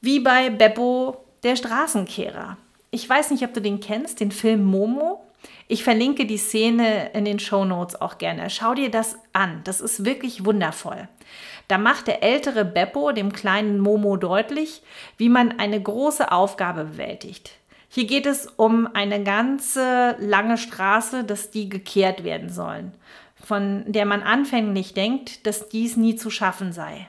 Wie 0.00 0.20
bei 0.20 0.48
Beppo, 0.50 1.24
der 1.42 1.56
Straßenkehrer. 1.56 2.56
Ich 2.92 3.08
weiß 3.08 3.32
nicht, 3.32 3.42
ob 3.42 3.52
du 3.52 3.60
den 3.60 3.80
kennst, 3.80 4.20
den 4.20 4.30
Film 4.30 4.64
Momo. 4.64 5.24
Ich 5.66 5.82
verlinke 5.82 6.24
die 6.24 6.38
Szene 6.38 7.10
in 7.10 7.24
den 7.24 7.40
Show 7.40 7.64
Notes 7.64 8.00
auch 8.00 8.18
gerne. 8.18 8.48
Schau 8.48 8.74
dir 8.74 8.90
das 8.92 9.16
an. 9.32 9.62
Das 9.64 9.80
ist 9.80 10.04
wirklich 10.04 10.44
wundervoll. 10.44 11.08
Da 11.68 11.78
macht 11.78 12.06
der 12.06 12.22
ältere 12.22 12.64
Beppo 12.64 13.12
dem 13.12 13.32
kleinen 13.32 13.80
Momo 13.80 14.16
deutlich, 14.16 14.82
wie 15.16 15.28
man 15.28 15.58
eine 15.58 15.80
große 15.80 16.30
Aufgabe 16.30 16.84
bewältigt. 16.84 17.52
Hier 17.88 18.06
geht 18.06 18.26
es 18.26 18.46
um 18.56 18.86
eine 18.94 19.22
ganze 19.22 20.16
lange 20.18 20.58
Straße, 20.58 21.24
dass 21.24 21.50
die 21.50 21.68
gekehrt 21.68 22.24
werden 22.24 22.50
sollen, 22.50 22.92
von 23.42 23.84
der 23.86 24.04
man 24.04 24.22
anfänglich 24.22 24.92
denkt, 24.92 25.46
dass 25.46 25.68
dies 25.68 25.96
nie 25.96 26.14
zu 26.14 26.28
schaffen 26.28 26.72
sei. 26.72 27.08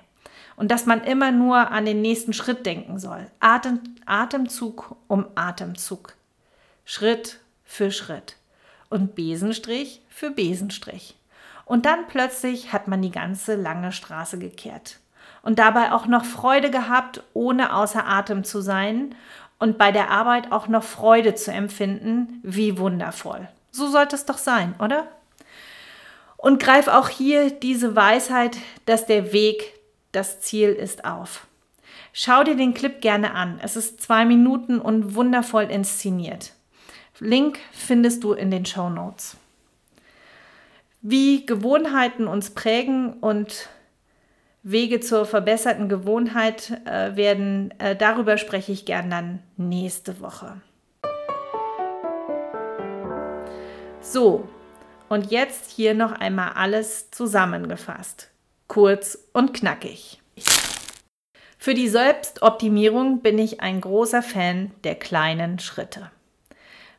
Und 0.56 0.72
dass 0.72 0.86
man 0.86 1.04
immer 1.04 1.32
nur 1.32 1.72
an 1.72 1.86
den 1.86 2.02
nächsten 2.02 2.34
Schritt 2.34 2.66
denken 2.66 3.00
soll. 3.00 3.28
Atem, 3.40 3.80
Atemzug 4.06 4.96
um 5.08 5.26
Atemzug. 5.36 6.16
Schritt 6.84 7.42
für 7.66 7.92
Schritt. 7.92 8.38
Und 8.90 9.14
Besenstrich 9.14 10.02
für 10.08 10.32
Besenstrich. 10.32 11.17
Und 11.68 11.86
dann 11.86 12.08
plötzlich 12.08 12.72
hat 12.72 12.88
man 12.88 13.02
die 13.02 13.12
ganze 13.12 13.56
lange 13.56 13.92
Straße 13.92 14.40
gekehrt. 14.40 15.00
Und 15.44 15.60
dabei 15.60 15.92
auch 15.92 16.08
noch 16.08 16.24
Freude 16.24 16.72
gehabt, 16.72 17.22
ohne 17.34 17.76
außer 17.76 18.08
Atem 18.08 18.46
zu 18.46 18.62
sein 18.62 19.14
und 19.60 19.78
bei 19.78 19.92
der 19.92 20.10
Arbeit 20.10 20.54
auch 20.54 20.70
noch 20.70 20.84
Freude 20.84 21.36
zu 21.36 21.52
empfinden. 21.52 22.40
Wie 22.42 22.78
wundervoll. 22.78 23.50
So 23.72 23.90
sollte 23.90 24.16
es 24.16 24.26
doch 24.26 24.38
sein, 24.38 24.76
oder? 24.80 25.08
Und 26.38 26.62
greif 26.64 26.88
auch 26.88 27.10
hier 27.10 27.52
diese 27.52 27.98
Weisheit, 27.98 28.58
dass 28.86 29.06
der 29.06 29.34
Weg 29.34 29.74
das 30.14 30.40
Ziel 30.40 30.70
ist 30.70 31.04
auf. 31.04 31.48
Schau 32.14 32.46
dir 32.46 32.56
den 32.56 32.74
Clip 32.74 33.02
gerne 33.02 33.34
an. 33.34 33.60
Es 33.62 33.76
ist 33.76 34.02
zwei 34.02 34.24
Minuten 34.24 34.80
und 34.80 35.16
wundervoll 35.16 35.66
inszeniert. 35.66 36.54
Link 37.20 37.60
findest 37.74 38.24
du 38.24 38.32
in 38.32 38.52
den 38.52 38.66
Show 38.66 38.90
Notes 38.90 39.36
wie 41.10 41.46
Gewohnheiten 41.46 42.28
uns 42.28 42.50
prägen 42.50 43.14
und 43.14 43.70
Wege 44.62 45.00
zur 45.00 45.26
verbesserten 45.26 45.88
Gewohnheit 45.88 46.82
äh, 46.86 47.16
werden. 47.16 47.74
Äh, 47.80 47.96
darüber 47.96 48.38
spreche 48.38 48.74
ich 48.74 48.84
gern 48.84 49.10
dann 49.10 49.40
nächste 49.56 50.20
Woche. 50.20 50.60
So, 54.02 54.50
und 55.08 55.32
jetzt 55.32 55.72
hier 55.72 55.94
noch 55.94 56.12
einmal 56.12 56.52
alles 56.56 57.10
zusammengefasst. 57.12 58.30
Kurz 58.68 59.18
und 59.32 59.54
knackig. 59.54 60.22
Für 61.58 61.74
die 61.74 61.88
Selbstoptimierung 61.88 63.22
bin 63.22 63.40
ich 63.40 63.62
ein 63.62 63.80
großer 63.80 64.22
Fan 64.22 64.72
der 64.84 64.96
kleinen 64.96 65.60
Schritte. 65.60 66.12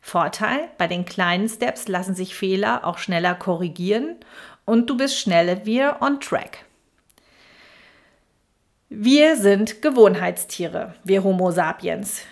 Vorteil, 0.09 0.71
bei 0.79 0.87
den 0.87 1.05
kleinen 1.05 1.49
Steps 1.51 1.87
lassen 1.87 2.14
sich 2.14 2.35
Fehler 2.35 2.87
auch 2.87 2.97
schneller 2.97 3.35
korrigieren 3.35 4.16
und 4.64 4.88
du 4.88 4.97
bist 4.97 5.18
schneller 5.18 5.66
wieder 5.66 6.01
on 6.01 6.18
track. 6.18 6.64
Wir 8.88 9.37
sind 9.37 9.83
Gewohnheitstiere, 9.83 10.94
wir 11.05 11.25
Homo 11.25 11.51
sapiens. 11.51 12.23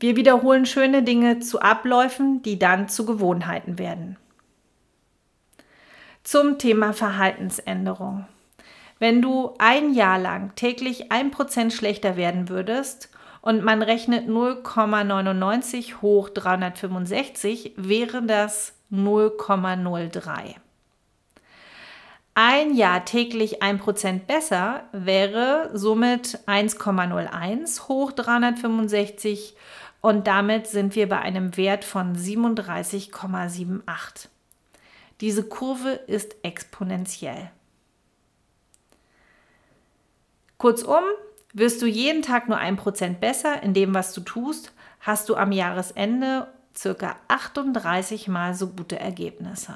Wir 0.00 0.16
wiederholen 0.16 0.66
schöne 0.66 1.04
Dinge 1.04 1.38
zu 1.38 1.60
Abläufen, 1.60 2.42
die 2.42 2.58
dann 2.58 2.88
zu 2.88 3.06
Gewohnheiten 3.06 3.78
werden. 3.78 4.16
Zum 6.24 6.58
Thema 6.58 6.92
Verhaltensänderung. 6.92 8.26
Wenn 8.98 9.22
du 9.22 9.54
ein 9.58 9.94
Jahr 9.94 10.18
lang 10.18 10.56
täglich 10.56 11.12
ein 11.12 11.30
Prozent 11.30 11.72
schlechter 11.72 12.16
werden 12.16 12.48
würdest 12.48 13.08
und 13.42 13.64
man 13.64 13.82
rechnet 13.82 14.28
0,99 14.28 16.02
hoch 16.02 16.28
365, 16.28 17.72
wäre 17.76 18.22
das 18.22 18.74
0,03. 18.92 20.56
Ein 22.34 22.74
Jahr 22.74 23.04
täglich 23.04 23.62
1% 23.62 24.20
besser 24.20 24.84
wäre 24.92 25.70
somit 25.74 26.38
1,01 26.46 27.88
hoch 27.88 28.12
365 28.12 29.56
und 30.00 30.26
damit 30.26 30.66
sind 30.66 30.94
wir 30.94 31.08
bei 31.08 31.18
einem 31.18 31.56
Wert 31.56 31.84
von 31.84 32.16
37,78. 32.16 34.28
Diese 35.20 35.44
Kurve 35.44 35.90
ist 35.90 36.36
exponentiell. 36.42 37.50
Kurzum, 40.56 41.02
wirst 41.52 41.82
du 41.82 41.86
jeden 41.86 42.22
Tag 42.22 42.48
nur 42.48 42.58
1% 42.58 43.14
besser 43.14 43.62
in 43.62 43.74
dem, 43.74 43.94
was 43.94 44.12
du 44.12 44.20
tust, 44.20 44.72
hast 45.00 45.28
du 45.28 45.36
am 45.36 45.52
Jahresende 45.52 46.48
circa 46.76 47.16
38 47.28 48.28
mal 48.28 48.54
so 48.54 48.68
gute 48.68 48.98
Ergebnisse. 48.98 49.74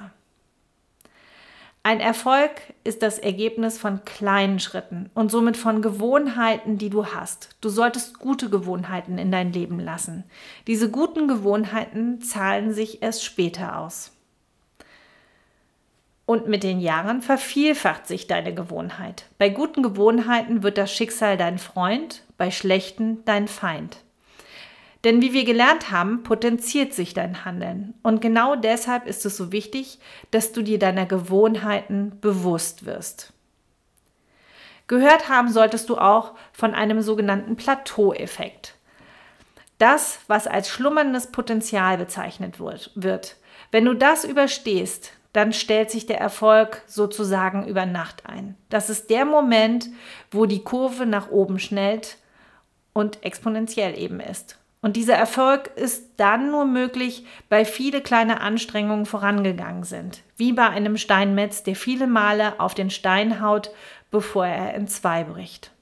Ein 1.87 2.01
Erfolg 2.01 2.51
ist 2.83 3.03
das 3.03 3.19
Ergebnis 3.19 3.77
von 3.77 4.07
kleinen 4.07 4.59
Schritten 4.59 5.11
und 5.13 5.31
somit 5.31 5.59
von 5.59 5.83
Gewohnheiten, 5.83 6.79
die 6.79 6.89
du 6.89 7.05
hast. 7.09 7.57
Du 7.61 7.69
solltest 7.69 8.19
gute 8.19 8.49
Gewohnheiten 8.49 9.19
in 9.19 9.31
dein 9.31 9.53
Leben 9.53 9.79
lassen. 9.79 10.25
Diese 10.67 10.91
guten 10.91 11.29
Gewohnheiten 11.29 12.23
zahlen 12.23 12.73
sich 12.73 13.03
erst 13.03 13.23
später 13.23 13.79
aus. 13.79 14.13
Und 16.27 16.49
mit 16.49 16.63
den 16.63 16.81
Jahren 16.81 17.21
vervielfacht 17.21 18.07
sich 18.07 18.27
deine 18.27 18.55
Gewohnheit. 18.55 19.27
Bei 19.39 19.51
guten 19.51 19.83
Gewohnheiten 19.83 20.63
wird 20.63 20.79
das 20.79 20.91
Schicksal 20.91 21.37
dein 21.37 21.59
Freund, 21.59 22.23
bei 22.39 22.51
schlechten 22.51 23.25
dein 23.27 23.47
Feind. 23.47 23.99
Denn 25.05 25.21
wie 25.21 25.35
wir 25.35 25.45
gelernt 25.45 25.91
haben, 25.91 26.23
potenziert 26.23 26.95
sich 26.95 27.13
dein 27.13 27.45
Handeln. 27.45 27.93
Und 28.03 28.23
genau 28.23 28.57
deshalb 28.57 29.07
ist 29.07 29.27
es 29.27 29.37
so 29.37 29.53
wichtig, 29.53 29.99
dass 30.31 30.53
du 30.53 30.63
dir 30.63 30.79
deiner 30.79 31.05
Gewohnheiten 31.05 32.19
bewusst 32.23 32.87
wirst. 32.87 33.35
Gehört 34.87 35.29
haben 35.29 35.51
solltest 35.51 35.91
du 35.91 35.99
auch 35.99 36.33
von 36.53 36.75
einem 36.75 37.03
sogenannten 37.03 37.57
Plateaueffekt. 37.57 38.75
Das, 39.77 40.21
was 40.27 40.47
als 40.47 40.71
schlummerndes 40.71 41.33
Potenzial 41.33 41.99
bezeichnet 41.99 42.59
wird. 42.59 43.37
Wenn 43.71 43.85
du 43.85 43.95
das 43.95 44.25
überstehst, 44.25 45.13
dann 45.35 45.53
stellt 45.53 45.90
sich 45.90 46.07
der 46.07 46.20
Erfolg 46.20 46.83
sozusagen 46.87 47.66
über 47.66 47.87
Nacht 47.87 48.25
ein. 48.25 48.57
Das 48.70 48.88
ist 48.88 49.11
der 49.11 49.25
Moment, 49.25 49.88
wo 50.31 50.47
die 50.47 50.62
Kurve 50.62 51.07
nach 51.07 51.29
oben 51.29 51.59
schnellt 51.59 52.18
und 52.92 53.23
exponentiell 53.25 53.99
eben 53.99 54.20
ist. 54.20 54.59
Und 54.81 54.94
dieser 54.94 55.14
Erfolg 55.14 55.73
ist 55.77 56.11
dann 56.18 56.51
nur 56.51 56.66
möglich, 56.66 57.27
weil 57.49 57.64
viele 57.64 58.01
kleine 58.01 58.42
Anstrengungen 58.42 59.07
vorangegangen 59.07 59.83
sind, 59.83 60.23
wie 60.37 60.53
bei 60.53 60.68
einem 60.68 60.97
Steinmetz, 60.97 61.64
der 61.64 61.75
viele 61.75 62.07
Male 62.07 62.61
auf 62.61 62.75
den 62.75 62.90
Stein 62.90 63.40
haut, 63.40 63.70
bevor 64.12 64.47
er 64.47 64.75
in 64.75 64.87
zwei 64.87 65.25
bricht. 65.25 65.73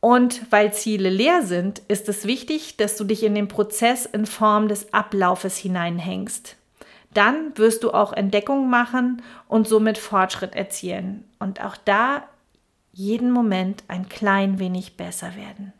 Und 0.00 0.42
weil 0.50 0.74
Ziele 0.74 1.08
leer 1.08 1.40
sind, 1.40 1.78
ist 1.88 2.10
es 2.10 2.26
wichtig, 2.26 2.76
dass 2.76 2.98
du 2.98 3.04
dich 3.04 3.22
in 3.22 3.34
den 3.34 3.48
Prozess 3.48 4.04
in 4.04 4.26
Form 4.26 4.68
des 4.68 4.92
Ablaufes 4.92 5.56
hineinhängst. 5.56 6.58
Dann 7.14 7.56
wirst 7.56 7.84
du 7.84 7.92
auch 7.92 8.12
Entdeckungen 8.12 8.68
machen 8.68 9.22
und 9.48 9.68
somit 9.68 9.98
Fortschritt 9.98 10.54
erzielen. 10.54 11.24
Und 11.38 11.64
auch 11.64 11.76
da 11.76 12.24
jeden 12.92 13.30
Moment 13.30 13.84
ein 13.88 14.08
klein 14.08 14.58
wenig 14.58 14.96
besser 14.96 15.32
werden. 15.36 15.72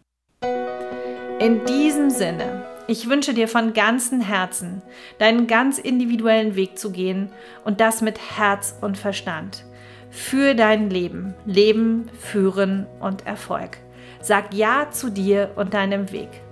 In 1.41 1.65
diesem 1.65 2.11
Sinne, 2.11 2.65
ich 2.87 3.09
wünsche 3.09 3.35
dir 3.35 3.49
von 3.49 3.73
ganzem 3.73 4.21
Herzen, 4.21 4.83
deinen 5.19 5.47
ganz 5.47 5.79
individuellen 5.79 6.55
Weg 6.55 6.79
zu 6.79 6.93
gehen 6.93 7.31
und 7.65 7.81
das 7.81 8.03
mit 8.03 8.19
Herz 8.37 8.77
und 8.81 8.97
Verstand. 8.97 9.65
Für 10.11 10.55
dein 10.55 10.91
Leben, 10.91 11.35
Leben, 11.45 12.09
Führen 12.21 12.87
und 13.01 13.27
Erfolg. 13.27 13.79
Sag 14.21 14.55
Ja 14.55 14.91
zu 14.91 15.11
dir 15.11 15.51
und 15.57 15.75
deinem 15.75 16.13
Weg. 16.13 16.44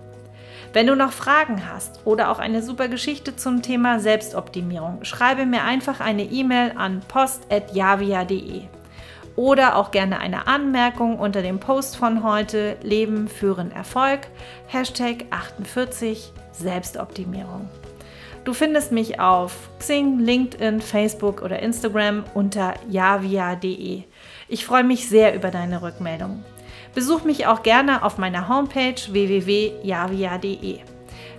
Wenn 0.73 0.87
du 0.87 0.97
noch 0.97 1.13
Fragen 1.13 1.69
hast 1.71 2.01
oder 2.07 2.31
auch 2.31 2.39
eine 2.39 2.63
super 2.63 2.89
Geschichte 2.89 3.37
zum 3.37 3.61
Thema 3.61 4.01
Selbstoptimierung, 4.01 5.05
schreibe 5.05 5.45
mir 5.45 5.65
einfach 5.65 6.01
eine 6.01 6.23
E-Mail 6.23 6.73
an 6.77 7.01
post.javia.de 7.09 8.63
oder 9.37 9.77
auch 9.77 9.91
gerne 9.91 10.19
eine 10.19 10.47
Anmerkung 10.47 11.19
unter 11.19 11.43
dem 11.43 11.61
Post 11.61 11.97
von 11.97 12.23
heute 12.23 12.77
Leben 12.83 13.29
führen 13.29 13.71
Erfolg, 13.71 14.21
Hashtag 14.67 15.27
48 15.31 16.33
Selbstoptimierung. 16.53 17.69
Du 18.45 18.55
findest 18.55 18.93
mich 18.93 19.21
auf 19.21 19.69
Xing, 19.79 20.19
LinkedIn, 20.21 20.81
Facebook 20.81 21.43
oder 21.43 21.61
Instagram 21.61 22.25
unter 22.33 22.75
javia.de. 22.89 24.05
Ich 24.49 24.65
freue 24.65 24.85
mich 24.85 25.07
sehr 25.09 25.35
über 25.35 25.51
deine 25.51 25.83
Rückmeldung. 25.83 26.43
Besuch 26.95 27.25
mich 27.25 27.47
auch 27.47 27.63
gerne 27.63 28.03
auf 28.03 28.19
meiner 28.19 28.49
Homepage 28.49 28.95
www.javia.de. 29.11 30.79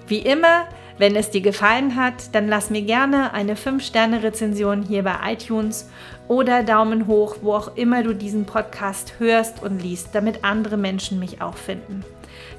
Wie 0.08 0.20
immer, 0.20 0.68
wenn 0.98 1.16
es 1.16 1.32
dir 1.32 1.42
gefallen 1.42 1.96
hat, 1.96 2.34
dann 2.36 2.48
lass 2.48 2.70
mir 2.70 2.82
gerne 2.82 3.34
eine 3.34 3.56
5-Sterne-Rezension 3.56 4.84
hier 4.84 5.04
bei 5.04 5.16
iTunes 5.34 5.90
oder 6.28 6.64
Daumen 6.64 7.08
hoch, 7.08 7.38
wo 7.42 7.54
auch 7.54 7.76
immer 7.76 8.04
du 8.04 8.14
diesen 8.14 8.46
Podcast 8.46 9.16
hörst 9.20 9.62
und 9.64 9.82
liest, 9.82 10.10
damit 10.14 10.44
andere 10.44 10.78
Menschen 10.78 11.20
mich 11.20 11.42
auch 11.42 11.58
finden. 11.58 12.04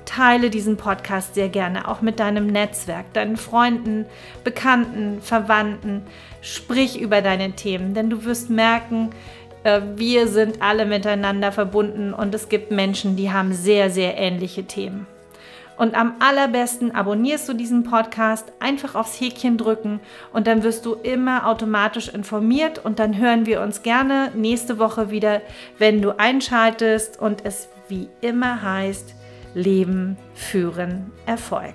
Teile 0.05 0.51
diesen 0.51 0.77
Podcast 0.77 1.35
sehr 1.35 1.49
gerne 1.49 1.89
auch 1.89 2.03
mit 2.03 2.21
deinem 2.21 2.47
Netzwerk, 2.47 3.13
deinen 3.15 3.37
Freunden, 3.37 4.05
Bekannten, 4.43 5.21
Verwandten. 5.23 6.03
Sprich 6.43 7.01
über 7.01 7.23
deine 7.23 7.53
Themen, 7.53 7.95
denn 7.95 8.11
du 8.11 8.25
wirst 8.25 8.51
merken, 8.51 9.11
wir 9.97 10.29
sind 10.29 10.61
alle 10.61 10.85
miteinander 10.85 11.51
verbunden 11.51 12.13
und 12.13 12.35
es 12.35 12.49
gibt 12.49 12.71
Menschen, 12.71 13.17
die 13.17 13.33
haben 13.33 13.53
sehr, 13.53 13.91
sehr 13.91 14.19
ähnliche 14.19 14.65
Themen. 14.65 15.07
Und 15.77 15.97
am 15.97 16.15
allerbesten 16.21 16.95
abonnierst 16.95 17.49
du 17.49 17.53
diesen 17.53 17.83
Podcast, 17.83 18.53
einfach 18.61 18.95
aufs 18.95 19.21
Häkchen 19.21 19.59
drücken 19.59 20.01
und 20.33 20.47
dann 20.47 20.63
wirst 20.63 20.87
du 20.87 20.95
immer 20.95 21.49
automatisch 21.49 22.09
informiert 22.09 22.85
und 22.85 22.99
dann 22.99 23.19
hören 23.19 23.47
wir 23.47 23.61
uns 23.61 23.83
gerne 23.83 24.31
nächste 24.37 24.79
Woche 24.79 25.11
wieder, 25.11 25.41
wenn 25.79 26.01
du 26.01 26.17
einschaltest 26.17 27.21
und 27.21 27.45
es 27.45 27.69
wie 27.89 28.09
immer 28.21 28.63
heißt, 28.63 29.15
Leben, 29.55 30.17
Führen, 30.35 31.11
Erfolg. 31.27 31.75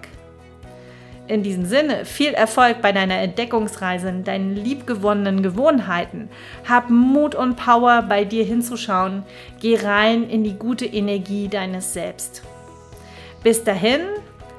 In 1.30 1.44
diesem 1.44 1.66
Sinne, 1.66 2.06
viel 2.06 2.34
Erfolg 2.34 2.82
bei 2.82 2.92
deiner 2.92 3.20
Entdeckungsreise, 3.20 4.10
in 4.10 4.24
deinen 4.24 4.56
liebgewonnenen 4.56 5.44
Gewohnheiten. 5.44 6.28
Hab 6.68 6.90
Mut 6.90 7.36
und 7.36 7.56
Power, 7.56 8.02
bei 8.02 8.26
dir 8.26 8.44
hinzuschauen. 8.44 9.22
Geh 9.62 9.78
rein 9.78 10.28
in 10.28 10.44
die 10.44 10.56
gute 10.56 10.88
Energie 10.88 11.48
deines 11.48 11.94
Selbst. 11.94 12.42
Bis 13.44 13.64
dahin, 13.64 14.02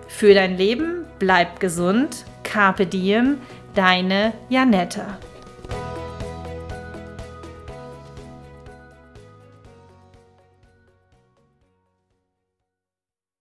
für 0.06 0.32
dein 0.32 0.56
Leben, 0.56 1.06
bleib 1.18 1.58
gesund. 1.58 2.24
Carpe 2.44 2.86
diem, 2.86 3.38
deine 3.74 4.32
Janette. 4.48 5.02